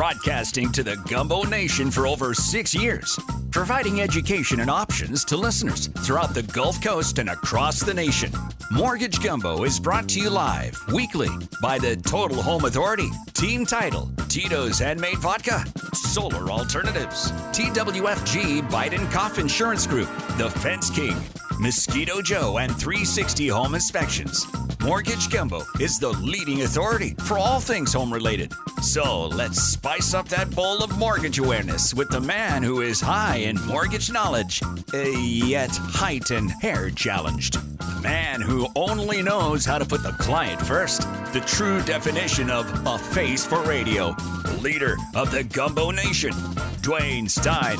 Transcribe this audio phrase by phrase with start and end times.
[0.00, 3.18] broadcasting to the Gumbo Nation for over six years,
[3.50, 8.32] providing education and options to listeners throughout the Gulf Coast and across the nation.
[8.70, 11.28] Mortgage Gumbo is brought to you live weekly
[11.60, 19.38] by the Total Home Authority, Team Title, Tito's Handmade Vodka, Solar Alternatives, TWFG Biden Cough
[19.38, 20.08] Insurance Group,
[20.38, 21.16] The Fence King,
[21.60, 24.46] Mosquito Joe, and 360 Home Inspections.
[24.80, 28.54] Mortgage Gumbo is the leading authority for all things home related.
[28.80, 33.36] So let's spice up that bowl of mortgage awareness with the man who is high
[33.36, 34.62] in mortgage knowledge,
[34.94, 37.58] uh, yet height and hair challenged.
[37.78, 41.02] The man who only knows how to put the client first.
[41.34, 44.16] The true definition of a face for radio.
[44.62, 46.32] Leader of the Gumbo Nation,
[46.80, 47.76] Dwayne Stein.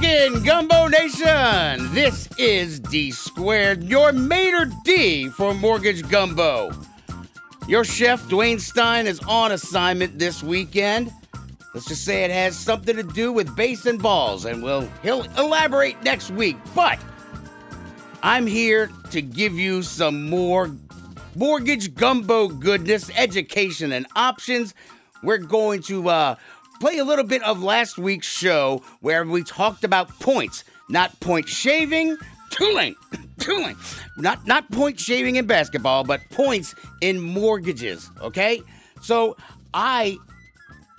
[0.00, 1.92] What's Gumbo Nation?
[1.92, 6.72] This is D Squared, your mater D for Mortgage Gumbo.
[7.68, 11.12] Your chef, Dwayne Stein, is on assignment this weekend.
[11.74, 15.24] Let's just say it has something to do with base and balls, and we'll, he'll
[15.36, 16.56] elaborate next week.
[16.74, 16.98] But
[18.22, 20.74] I'm here to give you some more
[21.36, 24.72] mortgage gumbo goodness, education, and options.
[25.22, 26.34] We're going to uh,
[26.80, 31.48] play a little bit of last week's show where we talked about points, not point
[31.48, 32.16] shaving,
[32.50, 32.96] tooling,
[33.38, 33.76] tooling,
[34.16, 38.10] not not point shaving in basketball, but points in mortgages.
[38.22, 38.62] Okay,
[39.02, 39.36] so
[39.72, 40.18] I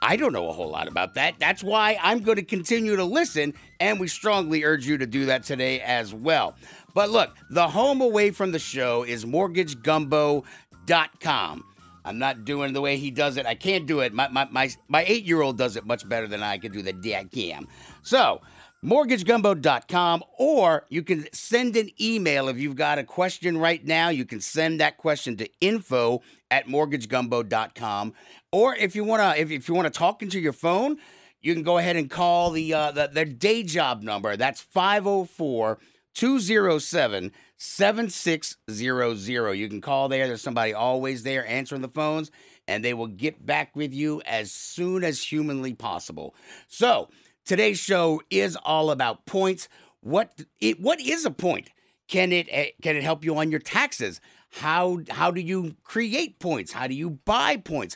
[0.01, 1.35] I don't know a whole lot about that.
[1.39, 5.25] That's why I'm going to continue to listen, and we strongly urge you to do
[5.25, 6.55] that today as well.
[6.93, 11.63] But look, the home away from the show is mortgagegumbo.com.
[12.03, 13.45] I'm not doing the way he does it.
[13.45, 14.13] I can't do it.
[14.13, 16.81] My my my, my eight year old does it much better than I can do
[16.81, 16.93] the
[17.31, 17.67] cam.
[18.01, 18.41] So
[18.83, 24.25] mortgagegumbo.com or you can send an email if you've got a question right now you
[24.25, 28.11] can send that question to info at mortgagegumbo.com
[28.51, 30.97] or if you want to if, if you want to talk into your phone
[31.41, 35.77] you can go ahead and call the uh the, the day job number that's 504
[36.15, 37.31] 207
[37.63, 39.53] 7600.
[39.53, 40.25] You can call there.
[40.25, 42.31] There's somebody always there answering the phones,
[42.67, 46.33] and they will get back with you as soon as humanly possible.
[46.67, 47.09] So,
[47.45, 49.69] today's show is all about points.
[49.99, 51.69] What it what is a point?
[52.07, 54.19] Can it eh, can it help you on your taxes?
[54.49, 56.71] How how do you create points?
[56.71, 57.95] How do you buy points?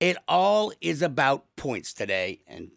[0.00, 2.40] It all is about points today.
[2.46, 2.70] And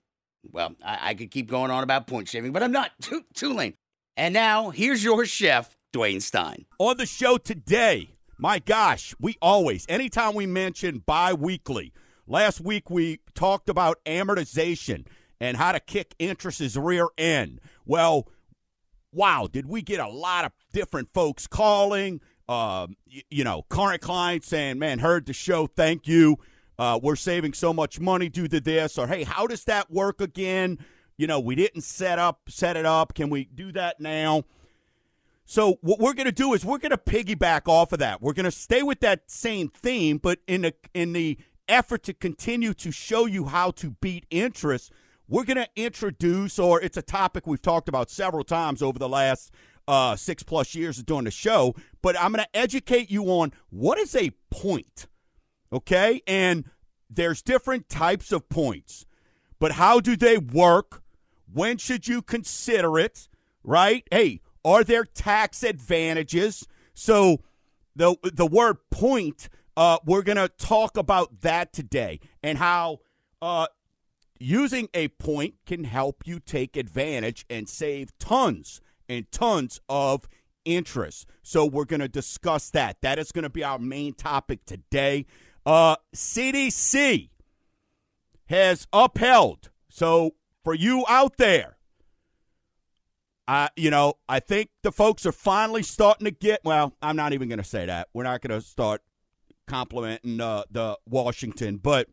[0.44, 3.54] well, I, I could keep going on about point shaving, but I'm not too too
[3.54, 3.78] late.
[4.18, 6.66] And now here's your chef, Dwayne Stein.
[6.80, 11.94] On the show today, my gosh, we always, anytime we mention bi weekly,
[12.28, 15.06] last week we talked about amortization
[15.40, 17.60] and how to kick interest's rear end.
[17.86, 18.28] Well,
[19.12, 24.02] wow, did we get a lot of different folks calling, um, y- you know, current
[24.02, 26.38] clients saying, man, heard the show, thank you.
[26.80, 30.22] Uh, we're saving so much money due to this, or hey, how does that work
[30.22, 30.78] again?
[31.18, 33.16] You know, we didn't set up set it up.
[33.16, 34.44] Can we do that now?
[35.50, 38.22] So what we're going to do is we're going to piggyback off of that.
[38.22, 41.38] We're going to stay with that same theme, but in the in the
[41.70, 44.92] effort to continue to show you how to beat interest,
[45.30, 49.08] we're going to introduce, or it's a topic we've talked about several times over the
[49.08, 49.54] last
[49.88, 51.74] uh, six plus years of doing the show.
[52.02, 55.08] But I'm going to educate you on what is a point,
[55.72, 56.22] okay?
[56.28, 56.66] And
[57.10, 59.06] there's different types of points,
[59.60, 61.04] but how do they work?
[61.50, 63.30] When should you consider it?
[63.64, 64.06] Right?
[64.12, 66.68] Hey, are there tax advantages?
[66.94, 67.40] So
[67.96, 69.48] the the word point,
[69.78, 73.00] uh, we're gonna talk about that today and how
[73.42, 73.68] uh,
[74.40, 80.28] using a point can help you take advantage and save tons and tons of
[80.66, 81.28] interest.
[81.44, 83.02] So we're gonna discuss that.
[83.02, 85.28] That is gonna be our main topic today.
[85.66, 87.30] Uh, CDC
[88.48, 89.70] has upheld.
[89.88, 90.36] So
[90.66, 91.77] for you out there,
[93.48, 96.62] I, you know, I think the folks are finally starting to get.
[96.64, 98.10] Well, I'm not even going to say that.
[98.14, 99.02] We're not going to start
[99.68, 102.10] complimenting uh, the Washington, but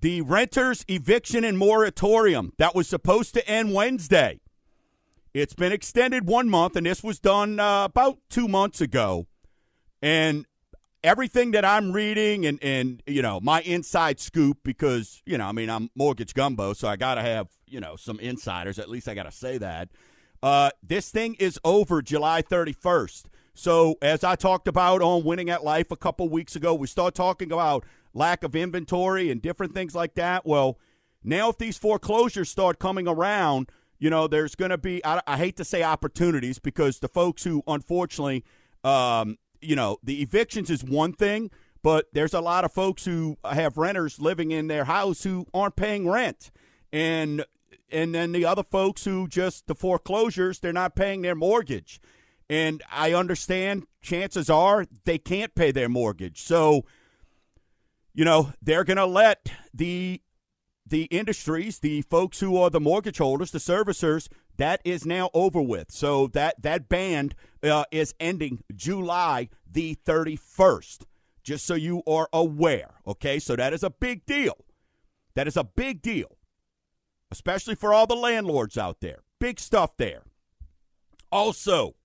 [0.00, 4.40] the renters eviction and moratorium that was supposed to end Wednesday.
[5.32, 9.28] It's been extended one month, and this was done uh, about two months ago.
[10.02, 10.44] And
[11.04, 15.52] everything that I'm reading and, and you know my inside scoop because you know I
[15.52, 19.08] mean I'm mortgage gumbo so I got to have you know some insiders at least
[19.08, 19.88] I got to say that.
[20.42, 23.24] Uh, this thing is over July 31st
[23.54, 27.14] so as I talked about on winning at life a couple weeks ago we start
[27.14, 27.84] talking about
[28.14, 30.44] lack of inventory and different things like that.
[30.44, 30.78] Well
[31.24, 33.70] now if these foreclosures start coming around
[34.02, 37.44] you know, there's going to be, I, I, hate to say opportunities because the folks
[37.44, 38.44] who unfortunately,
[38.82, 41.52] um, you know, the evictions is one thing,
[41.84, 45.76] but there's a lot of folks who have renters living in their house who aren't
[45.76, 46.50] paying rent.
[46.92, 47.44] And
[47.90, 52.00] and then the other folks who just the foreclosures, they're not paying their mortgage.
[52.48, 56.42] And I understand chances are they can't pay their mortgage.
[56.42, 56.84] So,
[58.14, 60.20] you know, they're going to let the
[60.86, 64.28] the industries, the folks who are the mortgage holders, the servicers,
[64.58, 65.90] that is now over with.
[65.90, 71.04] So that that band uh, is ending July the 31st.
[71.42, 73.38] Just so you are aware, okay?
[73.38, 74.56] So that is a big deal.
[75.34, 76.36] That is a big deal,
[77.32, 79.18] especially for all the landlords out there.
[79.40, 80.22] Big stuff there.
[81.32, 81.96] Also,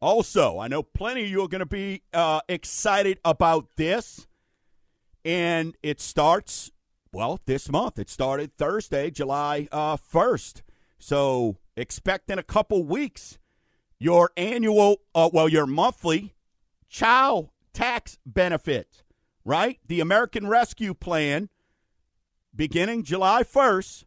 [0.00, 4.26] also, I know plenty of you are going to be uh, excited about this,
[5.24, 6.72] and it starts
[7.12, 7.98] well, this month.
[7.98, 10.62] It started Thursday, July uh, 1st.
[10.98, 13.38] So expect in a couple weeks
[13.98, 16.34] your annual, uh, well, your monthly
[16.88, 19.02] child tax benefit,
[19.44, 19.78] right?
[19.86, 21.50] The American Rescue Plan
[22.54, 24.04] beginning July 1st,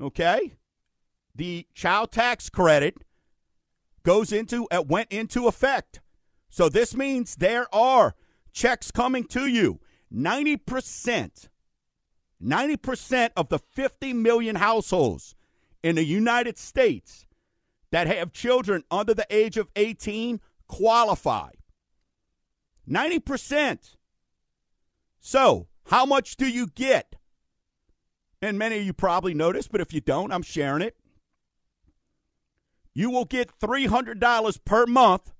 [0.00, 0.54] okay?
[1.34, 2.98] The child tax credit
[4.02, 6.00] goes into, uh, went into effect.
[6.48, 8.14] So this means there are
[8.52, 9.80] checks coming to you.
[10.12, 11.48] 90%
[12.42, 15.34] 90% of the 50 million households
[15.82, 17.26] in the United States
[17.90, 21.50] that have children under the age of 18 qualify.
[22.88, 23.96] 90%.
[25.20, 27.16] So, how much do you get?
[28.42, 30.96] And many of you probably noticed, but if you don't, I'm sharing it.
[32.94, 35.32] You will get $300 per month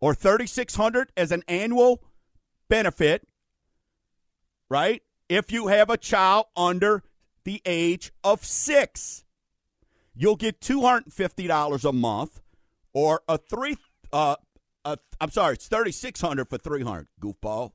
[0.00, 2.02] or 3600 as an annual
[2.68, 3.26] benefit,
[4.68, 5.02] right?
[5.28, 7.02] if you have a child under
[7.44, 9.24] the age of six.
[10.14, 12.40] You'll get $250 a month
[12.92, 13.76] or a three,
[14.12, 14.36] uh,
[14.84, 17.72] a, I'm sorry, it's 3600 for 300 goofball.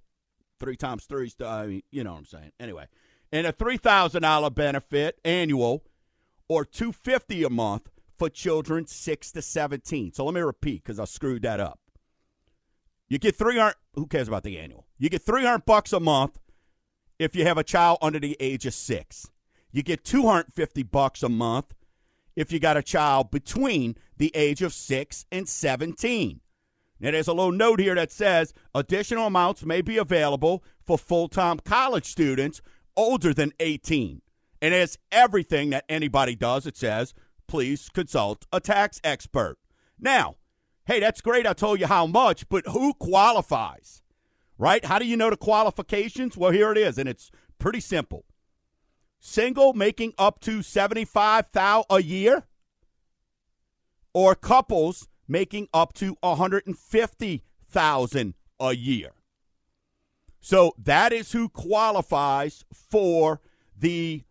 [0.60, 2.52] Three times three is, I mean, you know what I'm saying.
[2.60, 2.88] Anyway,
[3.32, 5.84] and a $3,000 benefit annual
[6.48, 10.14] or 250 a month for children 6 to 17.
[10.14, 11.80] So let me repeat because I screwed that up.
[13.08, 14.86] You get 300 who cares about the annual?
[14.98, 16.40] You get 300 bucks a month
[17.18, 19.30] if you have a child under the age of six.
[19.72, 21.74] You get 250 bucks a month
[22.36, 26.42] if you got a child between the age of six and 17.
[27.02, 31.30] Now, there's a little note here that says additional amounts may be available for full
[31.30, 32.62] time college students
[32.96, 34.22] older than 18.
[34.62, 37.14] And as everything that anybody does, it says,
[37.48, 39.58] please consult a tax expert.
[40.00, 40.36] Now,
[40.86, 41.48] hey, that's great.
[41.48, 44.02] I told you how much, but who qualifies?
[44.60, 44.86] right?
[44.86, 46.38] How do you know the qualifications?
[46.38, 48.26] Well, here it is, and it's pretty simple.
[49.20, 52.44] Single making up to 75,000 a year
[54.14, 59.12] or couples making up to 150,000 a year.
[60.42, 63.42] So that is who qualifies for
[63.78, 64.24] the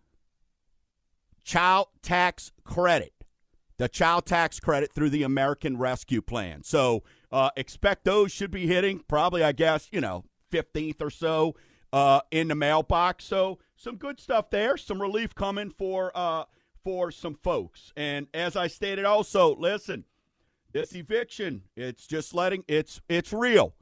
[1.44, 3.12] child tax credit.
[3.76, 6.64] The child tax credit through the American Rescue Plan.
[6.64, 11.54] So uh, expect those should be hitting probably, I guess, you know, 15th or so
[11.92, 13.24] uh, in the mailbox.
[13.24, 14.76] So some good stuff there.
[14.76, 16.44] Some relief coming for uh,
[16.82, 17.92] for some folks.
[17.96, 20.04] And as I stated, also listen,
[20.72, 23.74] this eviction, it's just letting it's it's real.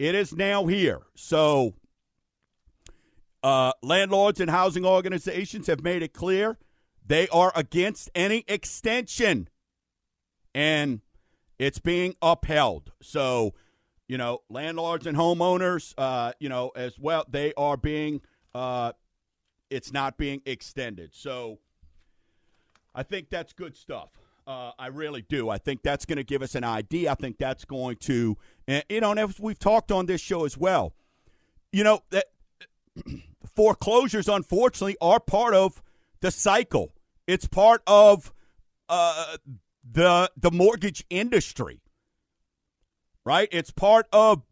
[0.00, 1.02] It is now here.
[1.14, 1.74] So
[3.42, 6.56] uh, landlords and housing organizations have made it clear
[7.06, 9.50] they are against any extension.
[10.54, 11.02] And
[11.58, 12.92] it's being upheld.
[13.02, 13.52] So,
[14.08, 18.22] you know, landlords and homeowners, uh, you know, as well, they are being,
[18.54, 18.92] uh,
[19.68, 21.10] it's not being extended.
[21.12, 21.58] So
[22.94, 24.08] I think that's good stuff.
[24.46, 25.50] Uh, I really do.
[25.50, 27.12] I think that's going to give us an idea.
[27.12, 28.38] I think that's going to,
[28.70, 30.94] and, you know, and as we've talked on this show as well,
[31.72, 32.26] you know, that
[33.56, 35.82] foreclosures, unfortunately, are part of
[36.20, 36.92] the cycle.
[37.26, 38.32] It's part of
[38.88, 39.38] uh,
[39.82, 41.80] the the mortgage industry.
[43.24, 43.48] Right?
[43.50, 44.42] It's part of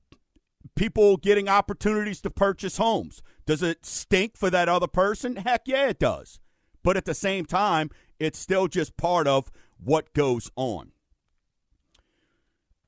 [0.75, 3.23] people getting opportunities to purchase homes.
[3.47, 5.37] Does it stink for that other person?
[5.37, 6.41] Heck yeah, it does.
[6.83, 10.91] But at the same time, it's still just part of what goes on.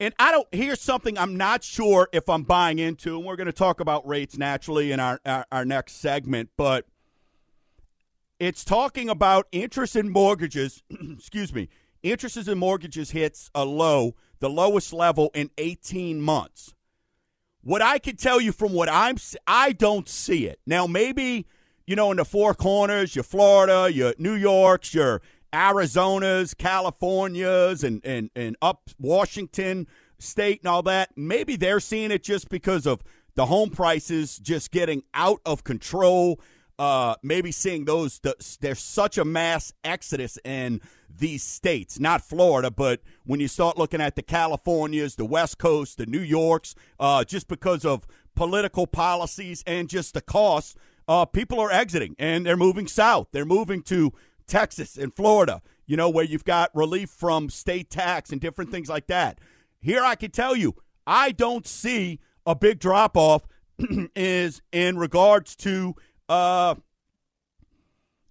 [0.00, 3.46] And I don't here's something I'm not sure if I'm buying into, and we're going
[3.46, 6.86] to talk about rates naturally in our, our, our next segment, but
[8.40, 11.68] it's talking about interest in mortgages, excuse me,
[12.02, 16.74] Interest in mortgages hits a low, the lowest level in 18 months.
[17.62, 19.16] What I can tell you from what I'm,
[19.46, 20.60] I don't see it.
[20.66, 21.46] Now, maybe,
[21.86, 25.20] you know, in the four corners, your Florida, your New Yorks, your
[25.52, 29.86] Arizonas, Californias, and, and, and up Washington
[30.18, 33.02] State and all that, maybe they're seeing it just because of
[33.34, 36.40] the home prices just getting out of control.
[36.78, 40.80] Uh, maybe seeing those, the, there's such a mass exodus in
[41.14, 45.98] these states, not Florida, but when you start looking at the Californias, the West Coast,
[45.98, 50.76] the New Yorks, uh, just because of political policies and just the cost,
[51.06, 53.28] uh, people are exiting and they're moving south.
[53.32, 54.12] They're moving to
[54.50, 58.88] Texas and Florida, you know, where you've got relief from state tax and different things
[58.88, 59.38] like that.
[59.80, 60.74] Here I can tell you,
[61.06, 63.46] I don't see a big drop off
[64.14, 65.94] is in regards to
[66.28, 66.74] uh,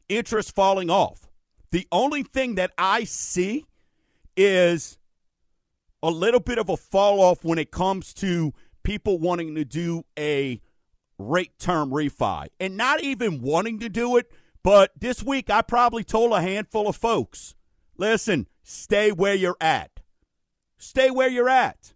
[0.08, 1.28] interest falling off.
[1.72, 3.66] The only thing that I see
[4.36, 4.98] is
[6.02, 10.04] a little bit of a fall off when it comes to people wanting to do
[10.18, 10.62] a
[11.18, 14.32] rate term refi and not even wanting to do it.
[14.64, 17.56] But this week, I probably told a handful of folks
[17.98, 19.92] listen, stay where you're at.
[20.78, 21.94] Stay where you're at.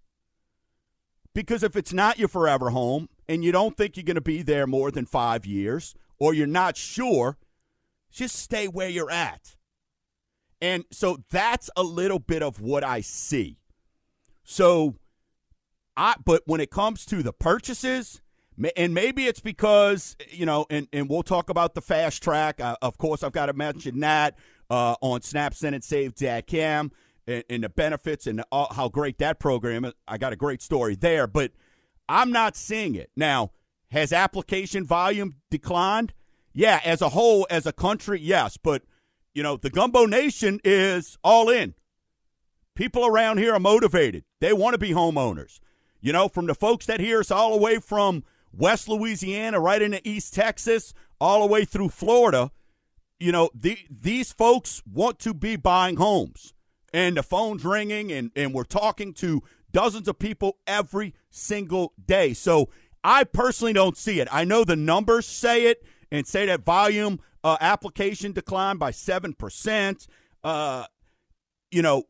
[1.33, 4.41] Because if it's not your forever home and you don't think you're going to be
[4.41, 7.37] there more than five years or you're not sure,
[8.11, 9.55] just stay where you're at.
[10.61, 13.57] And so that's a little bit of what I see.
[14.43, 14.95] So
[15.97, 18.21] I but when it comes to the purchases,
[18.75, 22.59] and maybe it's because you know, and and we'll talk about the fast track.
[22.59, 24.37] Uh, of course, I've got to mention that
[24.69, 26.91] uh, on Snap Send and Save.com
[27.27, 29.93] and, and the benefits and all, how great that program is.
[30.07, 31.51] I got a great story there, but
[32.07, 33.51] I'm not seeing it now.
[33.91, 36.13] Has application volume declined?
[36.51, 38.83] Yeah, as a whole, as a country, yes, but
[39.33, 41.73] you know, the Gumbo Nation is all in.
[42.75, 44.23] People around here are motivated.
[44.39, 45.59] They want to be homeowners.
[46.01, 48.23] You know, from the folks that hear us all the way from
[48.55, 52.51] West Louisiana, right into East Texas, all the way through Florida,
[53.19, 56.53] you know, the, these folks want to be buying homes.
[56.93, 59.41] And the phone's ringing, and, and we're talking to
[59.71, 62.33] dozens of people every single day.
[62.33, 62.69] So
[63.03, 64.27] I personally don't see it.
[64.31, 70.07] I know the numbers say it and say that volume uh, application declined by 7%.
[70.43, 70.85] Uh,
[71.71, 72.03] you know,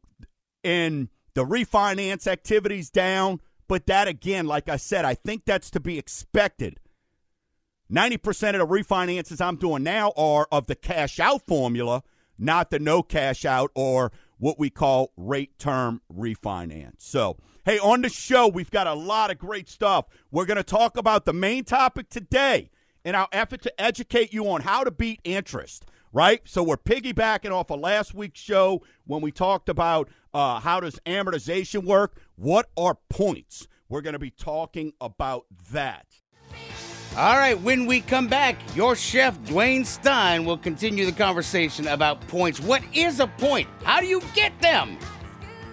[0.64, 3.40] and the refinance activities down.
[3.74, 6.80] But that, again, like I said, I think that's to be expected.
[7.92, 12.03] 90% of the refinances I'm doing now are of the cash out formula,
[12.38, 16.98] not the no cash out or what we call rate term refinance.
[17.00, 20.06] So, hey, on the show, we've got a lot of great stuff.
[20.30, 22.70] We're going to talk about the main topic today
[23.03, 26.42] in our effort to educate you on how to beat interest, right?
[26.44, 31.00] So we're piggybacking off of last week's show when we talked about uh, how does
[31.06, 32.18] amortization work?
[32.36, 33.68] What are points?
[33.90, 36.08] We're going to be talking about that.
[37.16, 42.28] All right, when we come back, your chef, Dwayne Stein, will continue the conversation about
[42.28, 42.60] points.
[42.60, 43.68] What is a point?
[43.84, 44.98] How do you get them?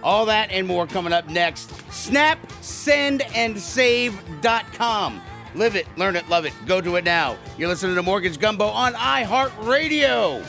[0.03, 1.71] All that and more coming up next.
[1.91, 5.21] Snap, send, and save.com.
[5.55, 6.53] Live it, learn it, love it.
[6.67, 7.37] Go to it now.
[7.57, 10.45] You're listening to Mortgage Gumbo on iHeartRadio.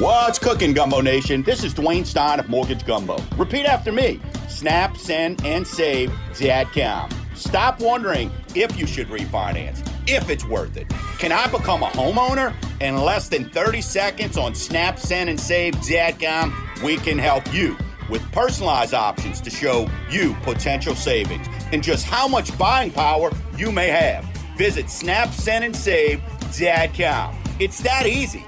[0.00, 1.42] What's cooking, Gumbo Nation?
[1.42, 3.18] This is Dwayne Stein of Mortgage Gumbo.
[3.36, 4.18] Repeat after me.
[4.48, 7.12] Snap, send, and save Dadcom.
[7.36, 10.88] Stop wondering if you should refinance, if it's worth it.
[11.18, 12.54] Can I become a homeowner?
[12.80, 17.76] In less than 30 seconds on Snap, Send, and Save.com, we can help you
[18.08, 23.70] with personalized options to show you potential savings and just how much buying power you
[23.70, 24.24] may have.
[24.56, 27.36] Visit Snap, Send, and Save snapsendandsave.com.
[27.58, 28.46] It's that easy.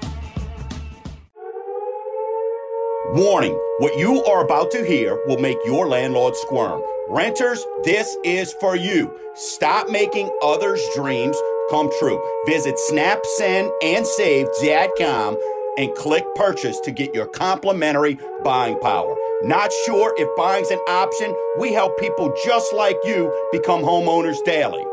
[3.15, 6.81] Warning what you are about to hear will make your landlord squirm.
[7.07, 9.15] Renters, this is for you.
[9.35, 11.37] Stop making others' dreams
[11.69, 12.19] come true.
[12.47, 15.37] Visit snapsendandsave.com
[15.77, 19.15] and click purchase to get your complimentary buying power.
[19.43, 21.35] Not sure if buying's an option?
[21.59, 24.83] We help people just like you become homeowners daily.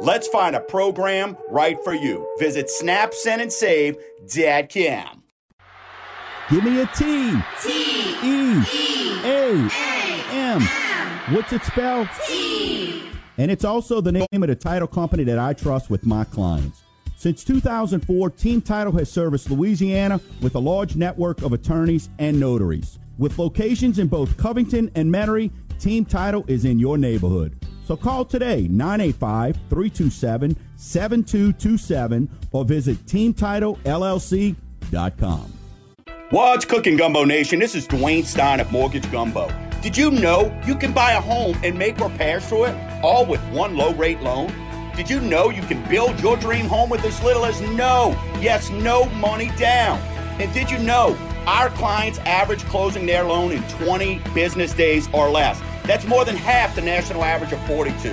[0.00, 2.26] Let's find a program right for you.
[2.38, 5.22] Visit snapsendandsave.com.
[6.50, 7.36] Give me a T.
[7.62, 8.16] T.
[8.24, 8.62] E.
[9.22, 9.68] A.
[10.30, 10.62] M.
[11.34, 12.08] What's it spelled?
[12.26, 13.02] T.
[13.36, 16.84] And it's also the name of the title company that I trust with my clients.
[17.16, 22.98] Since 2004, Team Title has serviced Louisiana with a large network of attorneys and notaries.
[23.18, 27.62] With locations in both Covington and Metairie, Team Title is in your neighborhood.
[27.84, 35.57] So call today 985 327 7227 or visit teamtitlellc.com.
[36.30, 37.58] What's cooking, Gumbo Nation?
[37.58, 39.50] This is Dwayne Stein of Mortgage Gumbo.
[39.80, 43.40] Did you know you can buy a home and make repairs to it all with
[43.44, 44.52] one low rate loan?
[44.94, 48.10] Did you know you can build your dream home with as little as no,
[48.42, 49.98] yes, no money down?
[50.38, 51.16] And did you know
[51.46, 55.58] our clients average closing their loan in 20 business days or less?
[55.84, 58.10] That's more than half the national average of 42.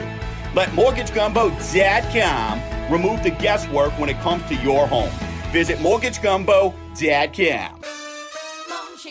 [0.53, 5.11] Let MortgageGumbo.com remove the guesswork when it comes to your home.
[5.51, 8.04] Visit MortgageGumbo.com.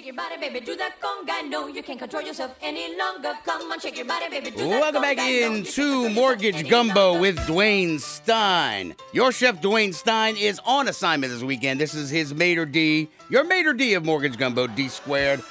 [0.04, 1.48] Shake your body, baby, do that conga.
[1.48, 3.32] No, you can't control yourself any longer.
[3.42, 7.38] Come on, shake your body, baby, do that Welcome back in to Mortgage Gumbo with
[7.46, 8.94] Dwayne Stein.
[9.14, 11.80] Your chef Dwayne Stein is on assignment this weekend.
[11.80, 15.42] This is his Mater D, your Mater D of Mortgage Gumbo, D squared,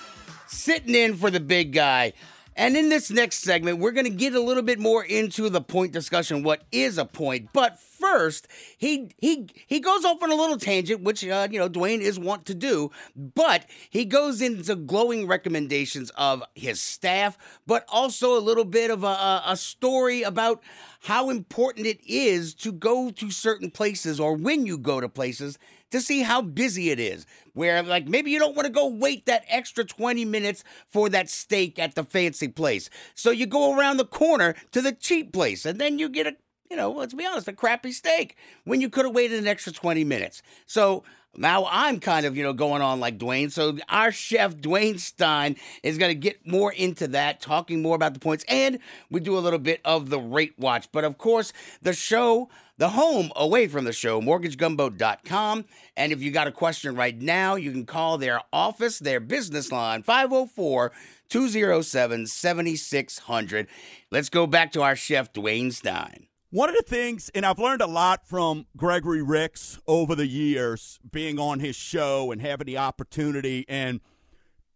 [0.45, 2.13] sitting in for the big guy.
[2.55, 5.61] And in this next segment, we're going to get a little bit more into the
[5.61, 6.43] point discussion.
[6.43, 7.49] What is a point?
[7.53, 11.69] But first, he he he goes off on a little tangent, which uh, you know
[11.69, 12.91] Dwayne is wont to do.
[13.15, 19.03] But he goes into glowing recommendations of his staff, but also a little bit of
[19.03, 20.61] a, a story about
[21.03, 25.57] how important it is to go to certain places or when you go to places
[25.93, 27.25] to see how busy it is.
[27.53, 31.29] Where, like, maybe you don't want to go wait that extra 20 minutes for that
[31.29, 32.89] steak at the fancy place.
[33.13, 36.35] So you go around the corner to the cheap place and then you get a,
[36.69, 39.71] you know, let's be honest, a crappy steak when you could have waited an extra
[39.71, 40.41] 20 minutes.
[40.65, 41.03] So,
[41.35, 43.51] now I'm kind of, you know, going on like Dwayne.
[43.51, 48.13] So our chef Dwayne Stein is going to get more into that, talking more about
[48.13, 50.89] the points, and we do a little bit of the rate watch.
[50.91, 55.65] But of course, the show, the home away from the show, mortgagegumbo.com.
[55.97, 59.71] And if you got a question right now, you can call their office, their business
[59.71, 60.91] line, 504
[61.29, 63.67] 207 7600.
[64.11, 66.27] Let's go back to our chef Dwayne Stein.
[66.53, 70.99] One of the things, and I've learned a lot from Gregory Ricks over the years,
[71.11, 73.65] being on his show and having the opportunity.
[73.67, 74.01] And,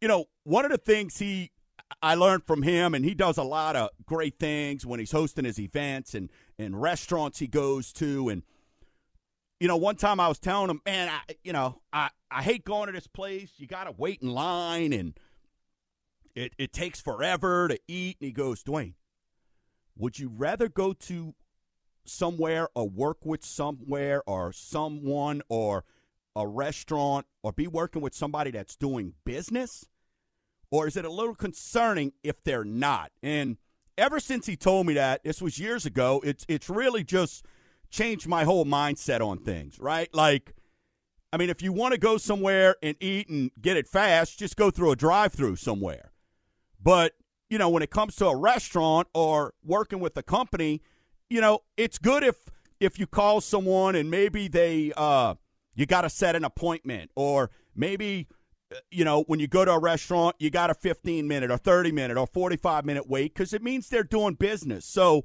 [0.01, 1.51] you know, one of the things he,
[2.01, 5.45] I learned from him, and he does a lot of great things when he's hosting
[5.45, 8.29] his events and, and restaurants he goes to.
[8.29, 8.41] And,
[9.59, 12.65] you know, one time I was telling him, man, I, you know, I, I hate
[12.65, 13.51] going to this place.
[13.57, 15.13] You got to wait in line and
[16.33, 18.17] it, it takes forever to eat.
[18.19, 18.95] And he goes, Dwayne,
[19.95, 21.35] would you rather go to
[22.09, 25.83] somewhere or work with somewhere or someone or
[26.35, 29.85] a restaurant or be working with somebody that's doing business?
[30.69, 33.11] Or is it a little concerning if they're not?
[33.23, 33.57] And
[33.97, 37.45] ever since he told me that, this was years ago, it's it's really just
[37.89, 40.13] changed my whole mindset on things, right?
[40.13, 40.53] Like
[41.31, 44.55] I mean, if you want to go somewhere and eat and get it fast, just
[44.55, 46.11] go through a drive-through somewhere.
[46.81, 47.13] But,
[47.49, 50.81] you know, when it comes to a restaurant or working with a company,
[51.29, 52.35] you know, it's good if
[52.79, 55.35] if you call someone and maybe they uh
[55.75, 58.27] you got to set an appointment or maybe
[58.91, 61.91] you know, when you go to a restaurant, you got a 15 minute or 30
[61.91, 64.85] minute or 45 minute wait because it means they're doing business.
[64.85, 65.23] So,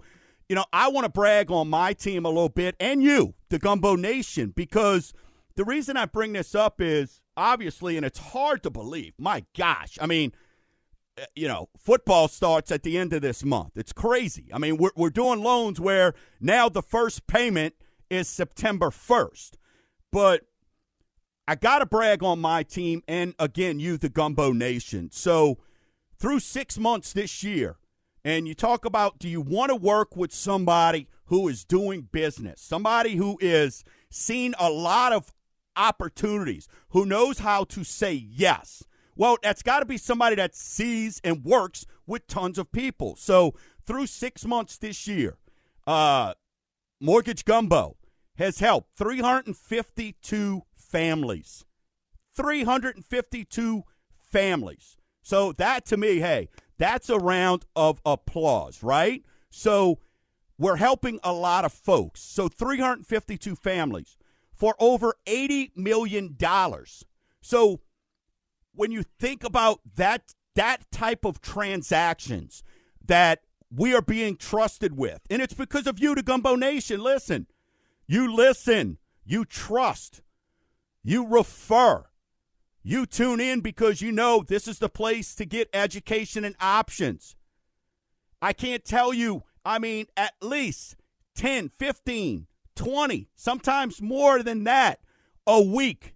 [0.49, 3.59] you know, I want to brag on my team a little bit and you, the
[3.59, 5.12] Gumbo Nation, because
[5.57, 9.15] the reason I bring this up is obviously, and it's hard to believe.
[9.19, 9.99] My gosh.
[10.01, 10.41] I mean, uh,
[11.20, 13.72] Uh, you know, football starts at the end of this month.
[13.77, 14.48] It's crazy.
[14.53, 17.75] I mean, we're, we're doing loans where now the first payment
[18.09, 19.53] is September 1st.
[20.11, 20.42] But
[21.46, 25.11] I got to brag on my team and, again, you, the Gumbo Nation.
[25.12, 25.59] So,
[26.18, 27.77] through six months this year,
[28.25, 32.61] and you talk about do you want to work with somebody who is doing business,
[32.61, 35.35] somebody who is seeing a lot of
[35.77, 38.85] opportunities, who knows how to say yes.
[39.22, 43.14] Well, that's got to be somebody that sees and works with tons of people.
[43.14, 43.54] So,
[43.87, 45.37] through six months this year,
[45.87, 46.35] uh,
[47.00, 47.98] Mortgage Gumbo
[48.38, 51.64] has helped 352 families.
[52.35, 53.85] 352
[54.18, 54.96] families.
[55.22, 59.24] So that to me, hey, that's a round of applause, right?
[59.50, 60.00] So
[60.58, 62.22] we're helping a lot of folks.
[62.22, 64.18] So 352 families
[64.52, 67.04] for over 80 million dollars.
[67.40, 67.82] So
[68.74, 72.62] when you think about that that type of transactions
[73.04, 73.40] that
[73.74, 77.02] we are being trusted with, and it's because of you, to Gumbo Nation.
[77.02, 77.46] Listen,
[78.06, 80.20] you listen, you trust.
[81.02, 82.04] You refer.
[82.82, 87.37] You tune in because you know this is the place to get education and options.
[88.40, 90.96] I can't tell you, I mean, at least
[91.37, 95.00] 10, 15, 20, sometimes more than that
[95.46, 96.14] a week.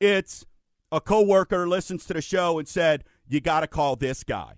[0.00, 0.44] It's
[0.92, 4.54] a coworker listens to the show and said, You got to call this guy.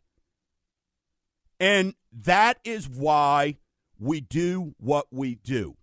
[1.61, 3.59] And that is why
[3.99, 5.77] we do what we do.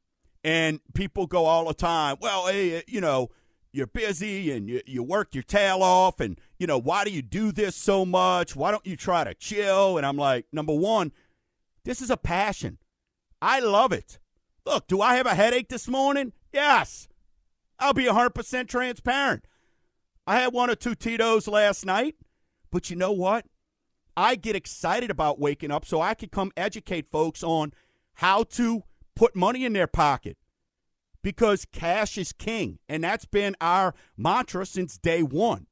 [0.43, 3.29] And people go all the time, Well, hey, uh, you know,
[3.71, 7.21] you're busy and you, you work your tail off and you know why do you
[7.21, 11.11] do this so much why don't you try to chill and i'm like number one
[11.85, 12.79] this is a passion
[13.43, 14.17] i love it
[14.69, 16.31] Look, do I have a headache this morning?
[16.53, 17.07] Yes.
[17.79, 19.45] I'll be 100% transparent.
[20.29, 22.15] I had one or two Tito's last night,
[22.69, 23.47] but you know what?
[24.15, 27.73] I get excited about waking up so I can come educate folks on
[28.13, 28.83] how to
[29.15, 30.37] put money in their pocket
[31.23, 32.77] because cash is king.
[32.87, 35.65] And that's been our mantra since day one.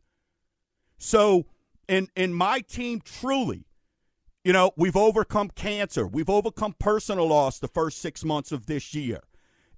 [0.97, 1.45] So,
[1.87, 3.67] in, in my team, truly,
[4.43, 6.07] you know, we've overcome cancer.
[6.07, 9.21] We've overcome personal loss the first six months of this year.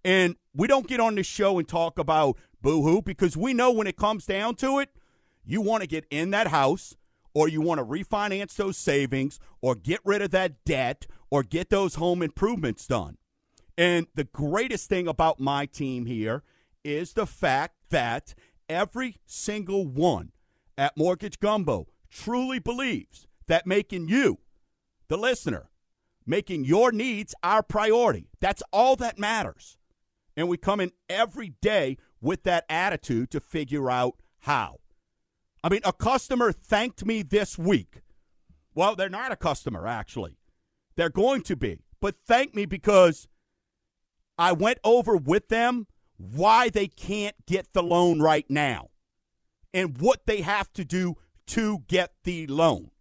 [0.03, 3.87] And we don't get on this show and talk about boohoo because we know when
[3.87, 4.89] it comes down to it,
[5.43, 6.95] you want to get in that house
[7.33, 11.69] or you want to refinance those savings or get rid of that debt or get
[11.69, 13.17] those home improvements done.
[13.77, 16.43] And the greatest thing about my team here
[16.83, 18.35] is the fact that
[18.67, 20.31] every single one
[20.77, 24.39] at Mortgage Gumbo truly believes that making you
[25.07, 25.69] the listener,
[26.25, 28.29] making your needs our priority.
[28.39, 29.78] That's all that matters.
[30.39, 34.77] And we come in every day with that attitude to figure out how.
[35.61, 38.03] I mean, a customer thanked me this week.
[38.73, 40.37] Well, they're not a customer, actually.
[40.95, 41.81] They're going to be.
[41.99, 43.27] But thank me because
[44.37, 48.91] I went over with them why they can't get the loan right now
[49.73, 52.91] and what they have to do to get the loan.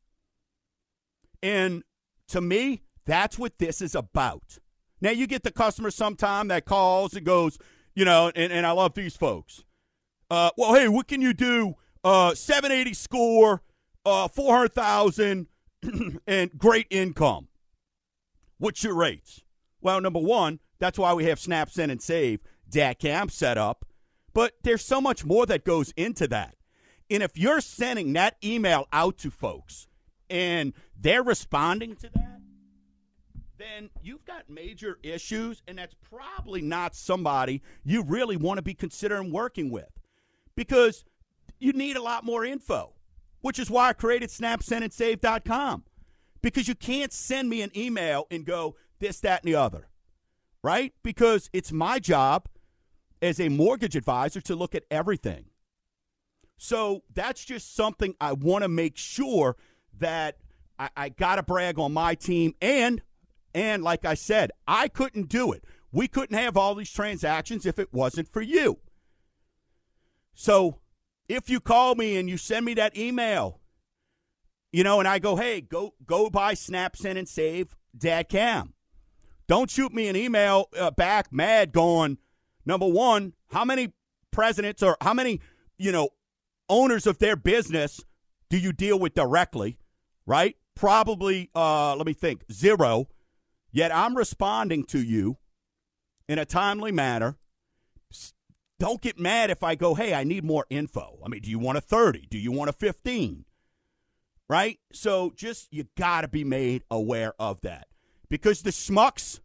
[1.41, 1.85] And
[2.31, 4.59] to me, that's what this is about.
[5.01, 7.59] Now, you get the customer sometime that calls and goes,
[7.95, 9.65] you know, and, and I love these folks.
[10.31, 11.75] Uh, well, hey, what can you do?
[12.05, 13.63] Uh, 780 score,
[14.05, 15.47] uh, 400,000,
[16.27, 17.49] and great income.
[18.59, 19.43] What's your rates?
[19.81, 23.85] Well, number one, that's why we have Snap, Send, and Save DAT Cam set up.
[24.35, 26.57] But there's so much more that goes into that.
[27.11, 29.87] And if you're sending that email out to folks
[30.29, 32.38] and they're responding to that,
[33.59, 38.75] then you've got major issues, and that's probably not somebody you really want to be
[38.75, 39.91] considering working with
[40.55, 41.05] because
[41.59, 42.95] you need a lot more info,
[43.41, 45.85] which is why I created snapsendandsave.com
[46.43, 49.89] because you can't send me an email and go this, that, and the other,
[50.63, 50.93] right?
[51.03, 52.49] Because it's my job
[53.21, 55.47] as a mortgage advisor to look at everything.
[56.57, 59.57] So that's just something I want to make sure
[59.99, 60.39] that
[60.79, 62.55] I, I got to brag on my team.
[62.61, 63.03] And,
[63.55, 65.65] and like I said, I couldn't do it.
[65.91, 68.79] We couldn't have all these transactions if it wasn't for you.
[70.35, 70.81] So
[71.29, 73.61] if you call me and you send me that email,
[74.73, 78.75] you know, and I go, hey, go go buy Snap, Send, and Save Dad Cam.
[79.47, 82.19] Don't shoot me an email uh, back mad going,
[82.67, 83.95] number one, how many
[84.31, 85.41] presidents or how many,
[85.79, 86.11] you know,
[86.69, 88.01] owners of their business
[88.51, 89.79] do you deal with directly,
[90.27, 90.57] right?
[90.75, 93.09] Probably, uh, let me think, zero.
[93.71, 95.37] Yet I'm responding to you
[96.29, 97.37] in a timely manner.
[98.79, 101.19] Don't get mad if I go, hey, I need more info.
[101.25, 102.27] I mean, do you want a 30?
[102.31, 103.45] Do you want a 15?
[104.49, 104.79] Right?
[104.93, 107.89] So just, you got to be made aware of that.
[108.29, 109.41] Because the schmucks,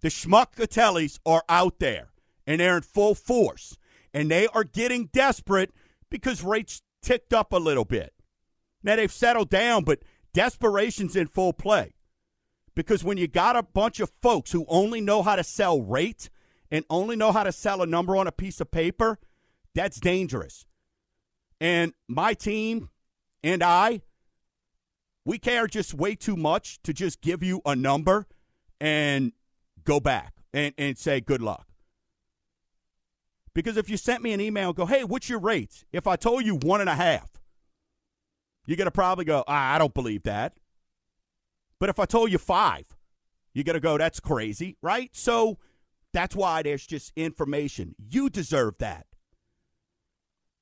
[0.00, 2.10] the schmuckatellis are out there
[2.46, 3.76] and they're in full force
[4.14, 5.72] and they are getting desperate
[6.10, 8.12] because rates ticked up a little bit.
[8.82, 10.00] Now they've settled down, but
[10.32, 11.94] desperation's in full play.
[12.74, 16.30] Because when you got a bunch of folks who only know how to sell rate
[16.70, 19.18] and only know how to sell a number on a piece of paper,
[19.74, 20.66] that's dangerous.
[21.60, 22.90] And my team
[23.42, 24.02] and I,
[25.24, 28.26] we care just way too much to just give you a number
[28.80, 29.32] and
[29.84, 31.66] go back and, and say good luck.
[33.52, 35.84] Because if you sent me an email and go, hey, what's your rates?
[35.92, 37.30] If I told you one and a half,
[38.64, 40.54] you're going to probably go, I don't believe that.
[41.80, 42.84] But if I told you five,
[43.52, 45.10] you're going to go, that's crazy, right?
[45.12, 45.58] So
[46.12, 47.96] that's why there's just information.
[47.98, 49.06] You deserve that.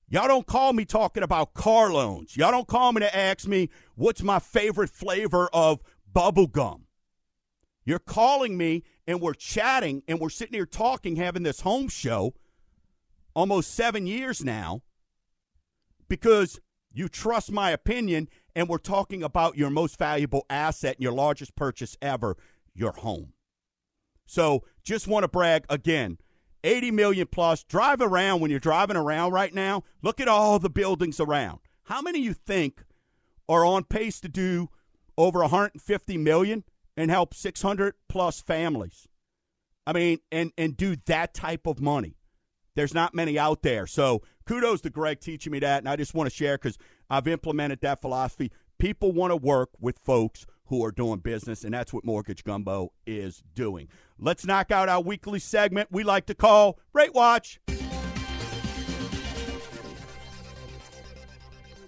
[0.08, 2.34] Y'all don't call me talking about car loans.
[2.36, 6.86] Y'all don't call me to ask me what's my favorite flavor of bubble gum.
[7.84, 12.34] You're calling me and we're chatting and we're sitting here talking, having this home show
[13.34, 14.82] almost seven years now
[16.08, 16.58] because
[16.92, 21.54] you trust my opinion and we're talking about your most valuable asset and your largest
[21.56, 22.36] purchase ever,
[22.74, 23.32] your home.
[24.26, 26.18] So just want to brag again.
[26.64, 27.62] 80 million plus.
[27.64, 29.84] Drive around when you're driving around right now.
[30.02, 31.60] Look at all the buildings around.
[31.84, 32.84] How many you think
[33.48, 34.68] are on pace to do
[35.16, 36.64] over 150 million
[36.96, 39.08] and help 600 plus families?
[39.86, 42.16] I mean, and and do that type of money.
[42.74, 43.86] There's not many out there.
[43.86, 45.78] So kudos to Greg teaching me that.
[45.78, 46.76] And I just want to share because
[47.10, 48.52] I've implemented that philosophy.
[48.78, 52.92] People want to work with folks who are doing business, and that's what Mortgage Gumbo
[53.06, 53.88] is doing.
[54.18, 57.60] Let's knock out our weekly segment we like to call Rate Watch.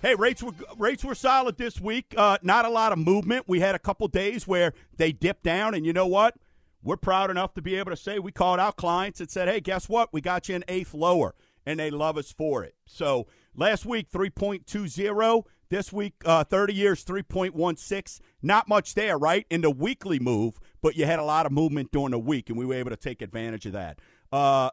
[0.02, 2.14] Hey, rates were rates were solid this week.
[2.16, 3.44] Uh, not a lot of movement.
[3.46, 6.37] We had a couple days where they dipped down, and you know what?
[6.83, 9.61] We're proud enough to be able to say we called out clients and said, "Hey,
[9.61, 10.11] guess what?
[10.11, 11.35] We got you an eighth lower,"
[11.66, 12.76] and they love us for it.
[12.87, 15.44] So last week, three point two zero.
[15.70, 18.20] This week, uh, 30 years, 3.16.
[18.42, 19.46] Not much there, right?
[19.50, 22.58] In the weekly move, but you had a lot of movement during the week, and
[22.58, 24.00] we were able to take advantage of that.
[24.32, 24.70] Uh,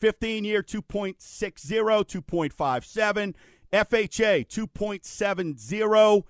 [0.00, 3.34] 15 year, 2.60, 2.57.
[3.72, 6.24] FHA 2.70,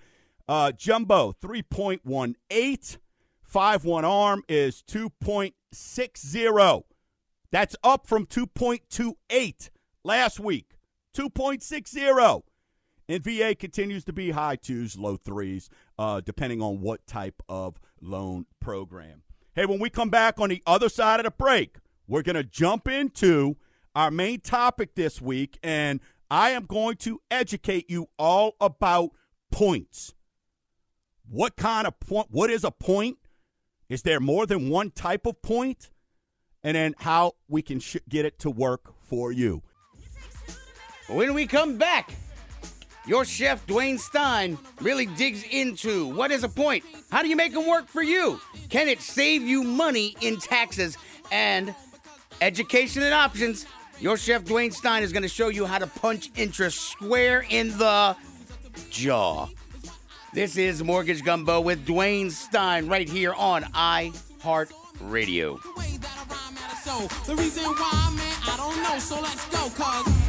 [0.47, 2.97] uh, Jumbo 3.18,
[3.41, 6.83] 5 1 ARM is 2.60.
[7.51, 9.69] That's up from 2.28
[10.03, 10.72] last week.
[11.13, 12.43] 2.60.
[13.09, 17.79] And VA continues to be high twos, low threes, uh, depending on what type of
[18.01, 19.23] loan program.
[19.55, 22.43] Hey, when we come back on the other side of the break, we're going to
[22.43, 23.57] jump into
[23.95, 25.59] our main topic this week.
[25.61, 25.99] And
[26.31, 29.11] I am going to educate you all about
[29.51, 30.13] points.
[31.29, 32.27] What kind of point?
[32.31, 33.17] What is a point?
[33.89, 35.91] Is there more than one type of point?
[36.63, 39.61] And then how we can sh- get it to work for you.
[41.07, 42.11] When we come back,
[43.05, 46.85] your chef, Dwayne Stein, really digs into what is a point?
[47.11, 48.39] How do you make them work for you?
[48.69, 50.97] Can it save you money in taxes
[51.29, 51.75] and
[52.39, 53.65] education and options?
[53.99, 57.77] Your chef Dwayne Stein is going to show you how to punch interest square in
[57.77, 58.15] the
[58.89, 59.47] jaw.
[60.31, 65.59] This is Mortgage Gumbo with Dwayne Stein right here on iHeart Radio.
[67.25, 68.99] The reason why, man, I don't know.
[68.99, 70.22] So let's go, cuz.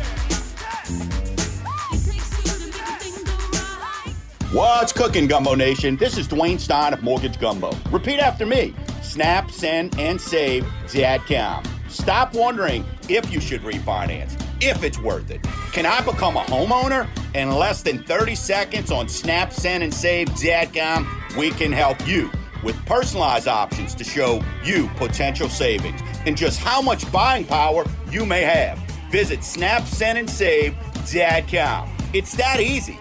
[4.55, 5.97] What's cooking, Gumbo Nation?
[5.97, 7.73] This is Dwayne Stein of Mortgage Gumbo.
[7.91, 8.73] Repeat after me.
[9.03, 11.67] Snap, send, and save Dadcom.
[11.91, 15.43] Stop wondering if you should refinance, if it's worth it.
[15.73, 17.09] Can I become a homeowner?
[17.35, 22.31] In less than 30 seconds on Snap, Send, and Save.com, we can help you
[22.63, 28.25] with personalized options to show you potential savings and just how much buying power you
[28.25, 28.79] may have.
[29.11, 30.75] Visit Snap, Send, and Save
[31.07, 31.89] Dadcom.
[32.13, 33.01] It's that easy.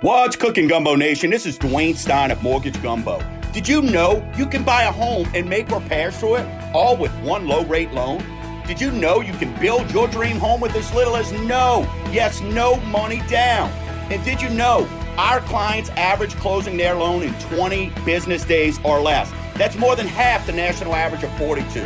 [0.00, 1.28] What's cooking, Gumbo Nation?
[1.28, 3.20] This is Dwayne Stein of Mortgage Gumbo.
[3.52, 7.10] Did you know you can buy a home and make repairs to it all with
[7.14, 8.22] one low rate loan?
[8.64, 11.80] Did you know you can build your dream home with as little as no,
[12.12, 13.70] yes, no money down?
[14.08, 19.00] And did you know our clients average closing their loan in 20 business days or
[19.00, 19.32] less?
[19.56, 21.80] That's more than half the national average of 42.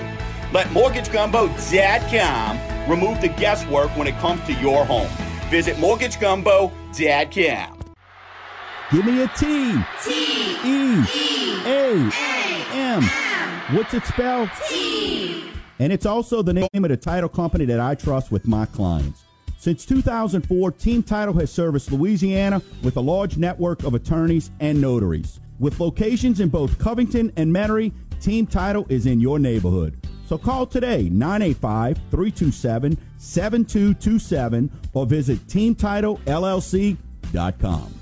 [0.53, 5.09] Let MortgageGumbo.com remove the guesswork when it comes to your home.
[5.49, 7.82] Visit MortgageGumbo.com.
[8.93, 9.73] Give me a T.
[10.05, 10.57] T.
[10.67, 11.03] E.
[11.65, 12.11] A.
[12.75, 13.03] M.
[13.75, 14.51] What's it spelled?
[14.69, 15.45] T.
[15.79, 19.25] And it's also the name of the title company that I trust with my clients.
[19.57, 25.41] Since 2004, Team Title has serviced Louisiana with a large network of attorneys and notaries.
[25.59, 30.07] With locations in both Covington and Metairie, Team Title is in your neighborhood.
[30.27, 38.02] So call today 985 327 7227 or visit teamtitlellc.com.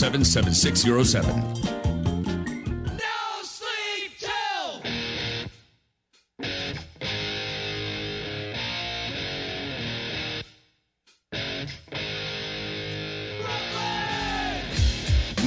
[0.01, 1.29] 207 7607.
[2.97, 3.03] No
[3.43, 4.81] sleep till.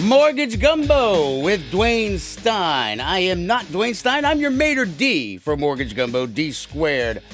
[0.05, 3.01] Mortgage Gumbo with Dwayne Stein.
[3.01, 4.25] I am not Dwayne Stein.
[4.25, 7.25] I'm your Mater D for Mortgage Gumbo, D squared.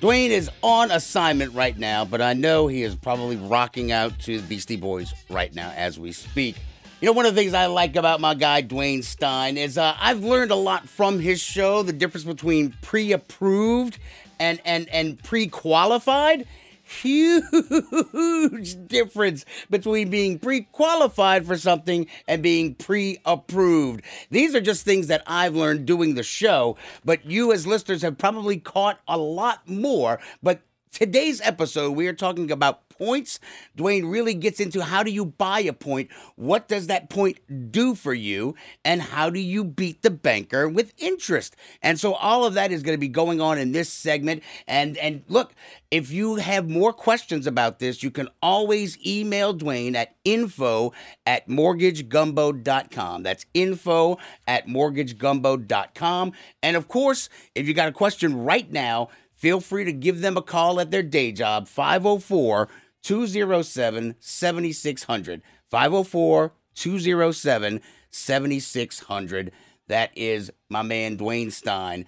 [0.00, 4.40] Dwayne is on assignment right now, but I know he is probably rocking out to
[4.40, 6.54] the Beastie Boys right now as we speak.
[7.00, 9.96] You know, one of the things I like about my guy Dwayne Stein is uh,
[10.00, 11.82] I've learned a lot from his show.
[11.82, 13.98] The difference between pre-approved
[14.38, 16.46] and and and pre-qualified.
[16.88, 24.02] Huge difference between being pre-qualified for something and being pre-approved.
[24.30, 28.16] These are just things that I've learned doing the show, but you as listeners have
[28.16, 30.18] probably caught a lot more.
[30.42, 33.38] But today's episode, we are talking about points.
[33.76, 36.10] Dwayne really gets into how do you buy a point?
[36.36, 38.54] What does that point do for you?
[38.84, 41.56] And how do you beat the banker with interest?
[41.80, 44.42] And so all of that is going to be going on in this segment.
[44.66, 45.54] And and look,
[45.90, 50.92] if you have more questions about this, you can always email Dwayne at info
[51.26, 53.22] at mortgagegumbo.com.
[53.22, 56.32] That's info at mortgagegumbo.com.
[56.62, 60.36] And of course, if you got a question right now, feel free to give them
[60.36, 62.68] a call at their day job, 504
[63.02, 65.42] 207 7600.
[65.70, 69.52] 504 207 7600.
[69.86, 72.04] That is my man Dwayne Stein.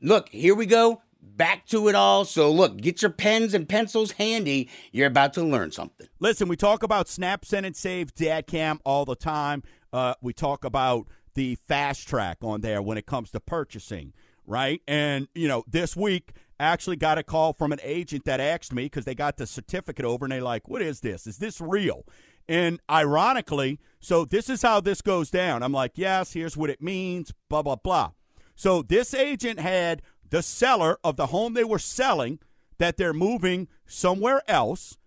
[0.00, 1.02] Look, here we go.
[1.20, 2.24] Back to it all.
[2.24, 4.68] So, look, get your pens and pencils handy.
[4.92, 6.06] You're about to learn something.
[6.20, 9.62] Listen, we talk about Snap, Send, and Save.com all the time.
[9.92, 14.12] Uh, we talk about the fast track on there when it comes to purchasing,
[14.46, 14.82] right?
[14.86, 18.84] And, you know, this week, actually got a call from an agent that asked me
[18.84, 21.26] because they got the certificate over and they like, what is this?
[21.26, 22.04] Is this real?
[22.48, 25.62] And ironically, so this is how this goes down.
[25.62, 28.10] I'm like, yes, here's what it means, blah, blah, blah.
[28.54, 32.38] So this agent had the seller of the home they were selling
[32.78, 34.98] that they're moving somewhere else,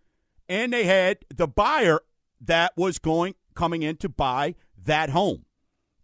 [0.50, 2.02] and they had the buyer
[2.42, 4.56] that was going coming in to buy
[4.86, 5.46] that home.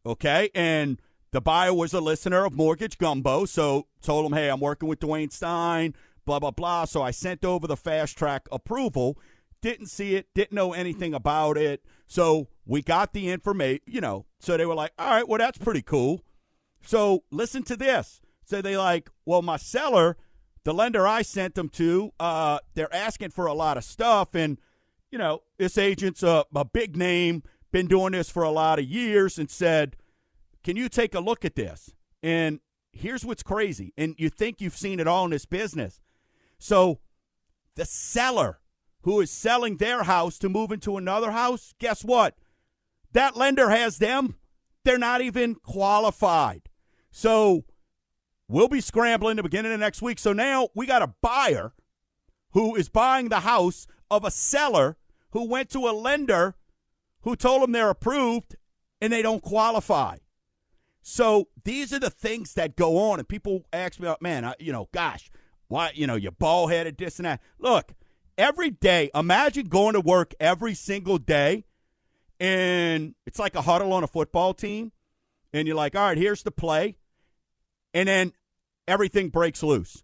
[0.05, 1.01] Okay, and
[1.33, 4.99] the buyer was a listener of Mortgage Gumbo, so told him, "Hey, I'm working with
[4.99, 9.17] Dwayne Stein, blah blah blah." So I sent over the fast track approval.
[9.59, 11.83] Didn't see it, didn't know anything about it.
[12.05, 14.27] So we got the information, you know.
[14.39, 16.21] So they were like, "All right, well that's pretty cool."
[16.83, 18.21] So listen to this.
[18.45, 20.17] So they like, "Well, my seller,
[20.63, 24.59] the lender I sent them to, uh, they're asking for a lot of stuff, and
[25.11, 27.41] you know, this agent's a, a big name,
[27.71, 29.95] been doing this for a lot of years, and said."
[30.63, 31.93] Can you take a look at this?
[32.21, 32.59] And
[32.91, 33.93] here's what's crazy.
[33.97, 36.01] And you think you've seen it all in this business.
[36.57, 36.99] So
[37.75, 38.59] the seller
[39.01, 42.35] who is selling their house to move into another house, guess what?
[43.11, 44.35] That lender has them.
[44.85, 46.69] They're not even qualified.
[47.11, 47.65] So
[48.47, 50.19] we'll be scrambling the beginning of next week.
[50.19, 51.73] So now we got a buyer
[52.51, 54.97] who is buying the house of a seller
[55.31, 56.55] who went to a lender
[57.21, 58.55] who told them they're approved
[59.01, 60.17] and they don't qualify.
[61.03, 64.71] So these are the things that go on, and people ask me, "Man, I, you
[64.71, 65.29] know, gosh,
[65.67, 67.93] why, you know, you're bald headed, this and that." Look,
[68.37, 71.65] every day, imagine going to work every single day,
[72.39, 74.93] and it's like a huddle on a football team,
[75.51, 76.95] and you're like, "All right, here's the play,"
[77.93, 78.31] and then
[78.87, 80.03] everything breaks loose.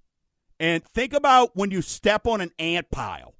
[0.59, 3.35] And think about when you step on an ant pile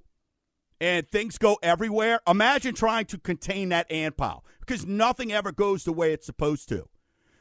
[0.80, 2.20] and things go everywhere.
[2.26, 6.70] Imagine trying to contain that ant pile because nothing ever goes the way it's supposed
[6.70, 6.88] to.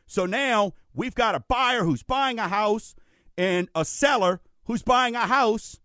[0.10, 2.96] So now we've got a buyer who's buying a house
[3.38, 5.80] and a seller who's buying a house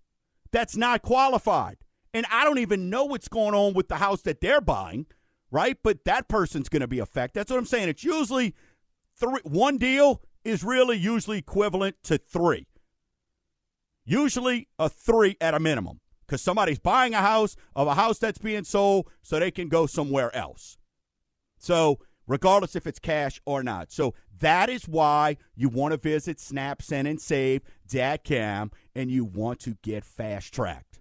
[0.51, 1.77] that's not qualified.
[2.15, 5.05] And I don't even know what's going on with the house that they're buying,
[5.51, 5.77] right?
[5.83, 7.39] But that person's going to be affected.
[7.39, 7.91] That's what I'm saying.
[7.91, 8.55] It's usually
[9.15, 12.67] three one deal is really usually equivalent to 3.
[14.07, 18.39] Usually a 3 at a minimum cuz somebody's buying a house of a house that's
[18.39, 20.79] being sold so they can go somewhere else.
[21.59, 23.93] So regardless if it's cash or not.
[23.93, 27.63] So that is why you want to visit Snap, Send, and Save
[28.95, 31.01] and you want to get fast tracked.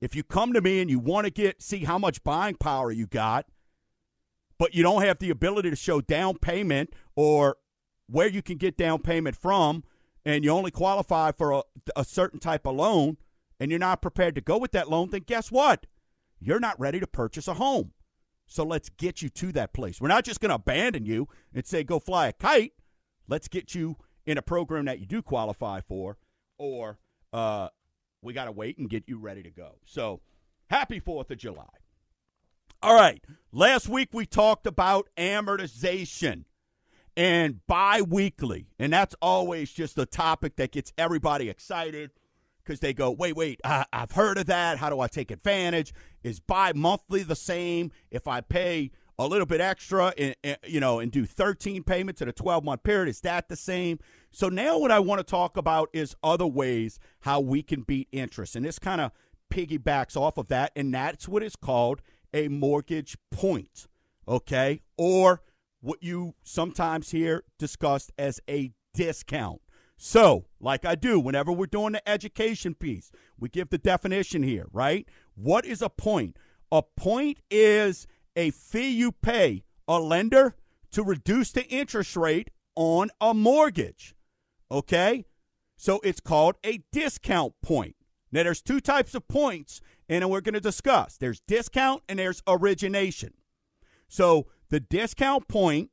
[0.00, 2.90] If you come to me and you want to get see how much buying power
[2.90, 3.46] you got,
[4.58, 7.56] but you don't have the ability to show down payment or
[8.06, 9.84] where you can get down payment from,
[10.24, 11.62] and you only qualify for a,
[11.96, 13.16] a certain type of loan,
[13.58, 15.86] and you're not prepared to go with that loan, then guess what?
[16.38, 17.92] You're not ready to purchase a home.
[18.46, 20.00] So let's get you to that place.
[20.00, 22.72] We're not just going to abandon you and say, go fly a kite.
[23.28, 26.16] Let's get you in a program that you do qualify for,
[26.58, 26.98] or
[27.32, 27.68] uh,
[28.22, 29.78] we got to wait and get you ready to go.
[29.84, 30.20] So
[30.68, 31.64] happy 4th of July.
[32.82, 33.22] All right.
[33.52, 36.44] Last week we talked about amortization
[37.16, 38.68] and bi weekly.
[38.78, 42.10] And that's always just a topic that gets everybody excited
[42.66, 44.78] because they go, wait, wait, I, I've heard of that.
[44.78, 45.94] How do I take advantage?
[46.22, 50.80] Is bi monthly the same if I pay a little bit extra, and, and, you
[50.80, 53.08] know, and do 13 payments in a 12 month period?
[53.08, 53.98] Is that the same?
[54.30, 58.08] So now what I want to talk about is other ways how we can beat
[58.12, 59.12] interest, and this kind of
[59.50, 62.02] piggybacks off of that, and that's what is called
[62.34, 63.86] a mortgage point.
[64.28, 64.82] okay?
[64.96, 65.42] Or
[65.80, 69.60] what you sometimes hear discussed as a discount.
[69.96, 74.66] So, like I do whenever we're doing the education piece, we give the definition here,
[74.72, 75.08] right?
[75.34, 76.36] What is a point?
[76.70, 80.56] A point is a fee you pay a lender
[80.92, 84.14] to reduce the interest rate on a mortgage.
[84.70, 85.24] Okay?
[85.76, 87.96] So it's called a discount point.
[88.32, 92.42] Now, there's two types of points, and we're going to discuss there's discount and there's
[92.46, 93.34] origination.
[94.08, 95.90] So the discount point,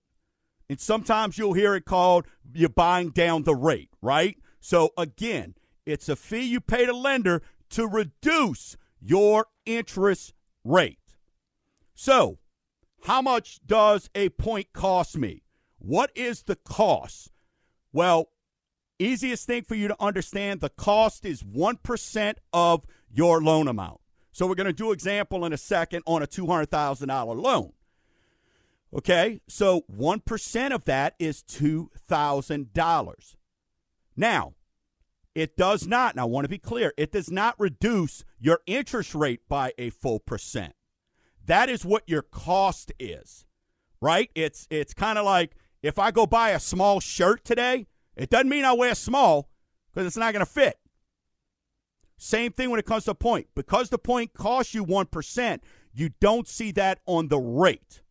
[0.74, 4.40] and sometimes you'll hear it called you're buying down the rate, right?
[4.60, 5.54] So again,
[5.86, 10.98] it's a fee you pay the lender to reduce your interest rate.
[11.94, 12.40] So,
[13.04, 15.44] how much does a point cost me?
[15.78, 17.30] What is the cost?
[17.92, 18.30] Well,
[18.98, 24.02] easiest thing for you to understand the cost is 1% of your loan amount.
[24.32, 27.74] So we're going to do example in a second on a $200,000 loan.
[28.96, 29.42] Okay?
[29.48, 33.36] So 1% of that is $2,000.
[34.16, 34.54] Now,
[35.36, 39.16] it does not, and I want to be clear, it does not reduce your interest
[39.16, 40.74] rate by a full percent.
[41.46, 43.46] That is what your cost is,
[44.00, 44.30] right?
[44.36, 48.48] It's it's kind of like if I go buy a small shirt today, it doesn't
[48.48, 49.50] mean I wear small
[49.92, 50.78] because it's not going to fit.
[52.18, 53.48] Same thing when it comes to point.
[53.56, 55.60] Because the point costs you 1%,
[55.94, 58.03] you don't see that on the rate.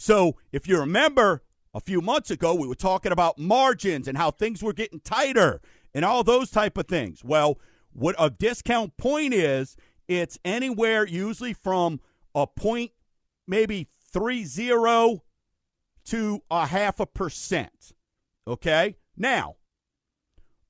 [0.00, 1.42] So if you remember
[1.74, 5.60] a few months ago, we were talking about margins and how things were getting tighter
[5.92, 7.22] and all those type of things.
[7.22, 7.58] Well,
[7.92, 9.76] what a discount point is,
[10.08, 12.00] it's anywhere usually from
[12.34, 12.92] a point,
[13.46, 15.22] maybe three zero
[16.06, 17.92] to a half a percent.
[18.48, 18.96] Okay?
[19.18, 19.56] Now,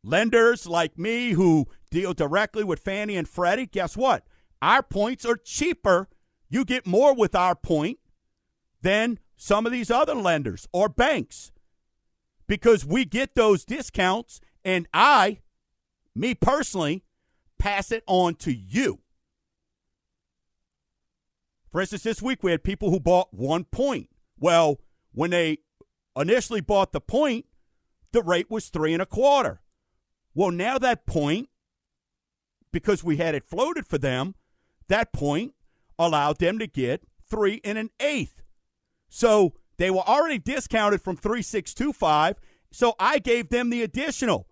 [0.03, 4.25] lenders like me who deal directly with Fannie and Freddie, guess what?
[4.61, 6.09] Our points are cheaper.
[6.49, 8.01] You get more with our point
[8.83, 11.53] than some of these other lenders or banks
[12.47, 15.39] because we get those discounts and I,
[16.15, 17.05] me personally,
[17.59, 19.01] pass it on to you.
[21.71, 24.09] For instance, this week we had people who bought one point.
[24.39, 24.81] Well,
[25.13, 25.59] when they
[26.17, 27.47] initially bought the point,
[28.13, 29.61] the rate was three and a quarter.
[30.35, 31.49] Well, now that point,
[32.73, 34.35] because we had it floated for them,
[34.89, 35.55] that point
[35.99, 38.43] allowed them to get three and an eighth.
[39.11, 42.37] So they were already discounted from 3625.
[42.73, 44.47] So I gave them the additional.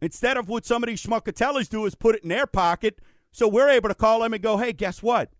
[0.00, 3.00] Instead of what some of these schmuckatellis do is put it in their pocket.
[3.32, 5.30] So we're able to call them and go, hey, guess what?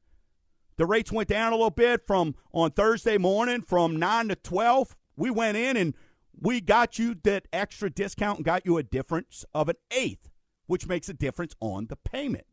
[0.79, 4.97] The rates went down a little bit from on Thursday morning from 9 to 12.
[5.17, 5.95] We went in and
[6.39, 10.31] we got you that extra discount and got you a difference of an eighth,
[10.67, 12.47] which makes a difference on the payment.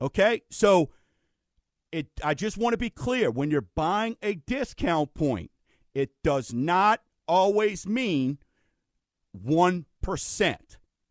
[0.00, 0.42] Okay?
[0.50, 0.90] So
[1.92, 5.50] it I just want to be clear when you're buying a discount point,
[5.94, 8.38] it does not always mean
[9.36, 10.56] 1%.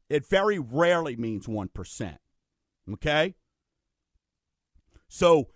[0.10, 2.18] It very rarely means 1%.
[2.94, 3.36] Okay?
[5.08, 5.50] So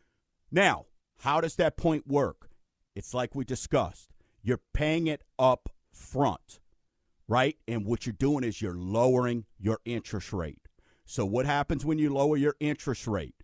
[0.51, 0.85] now,
[1.19, 2.49] how does that point work?
[2.95, 4.09] It's like we discussed.
[4.41, 6.59] You're paying it up front,
[7.27, 7.57] right?
[7.67, 10.67] And what you're doing is you're lowering your interest rate.
[11.05, 13.35] So, what happens when you lower your interest rate?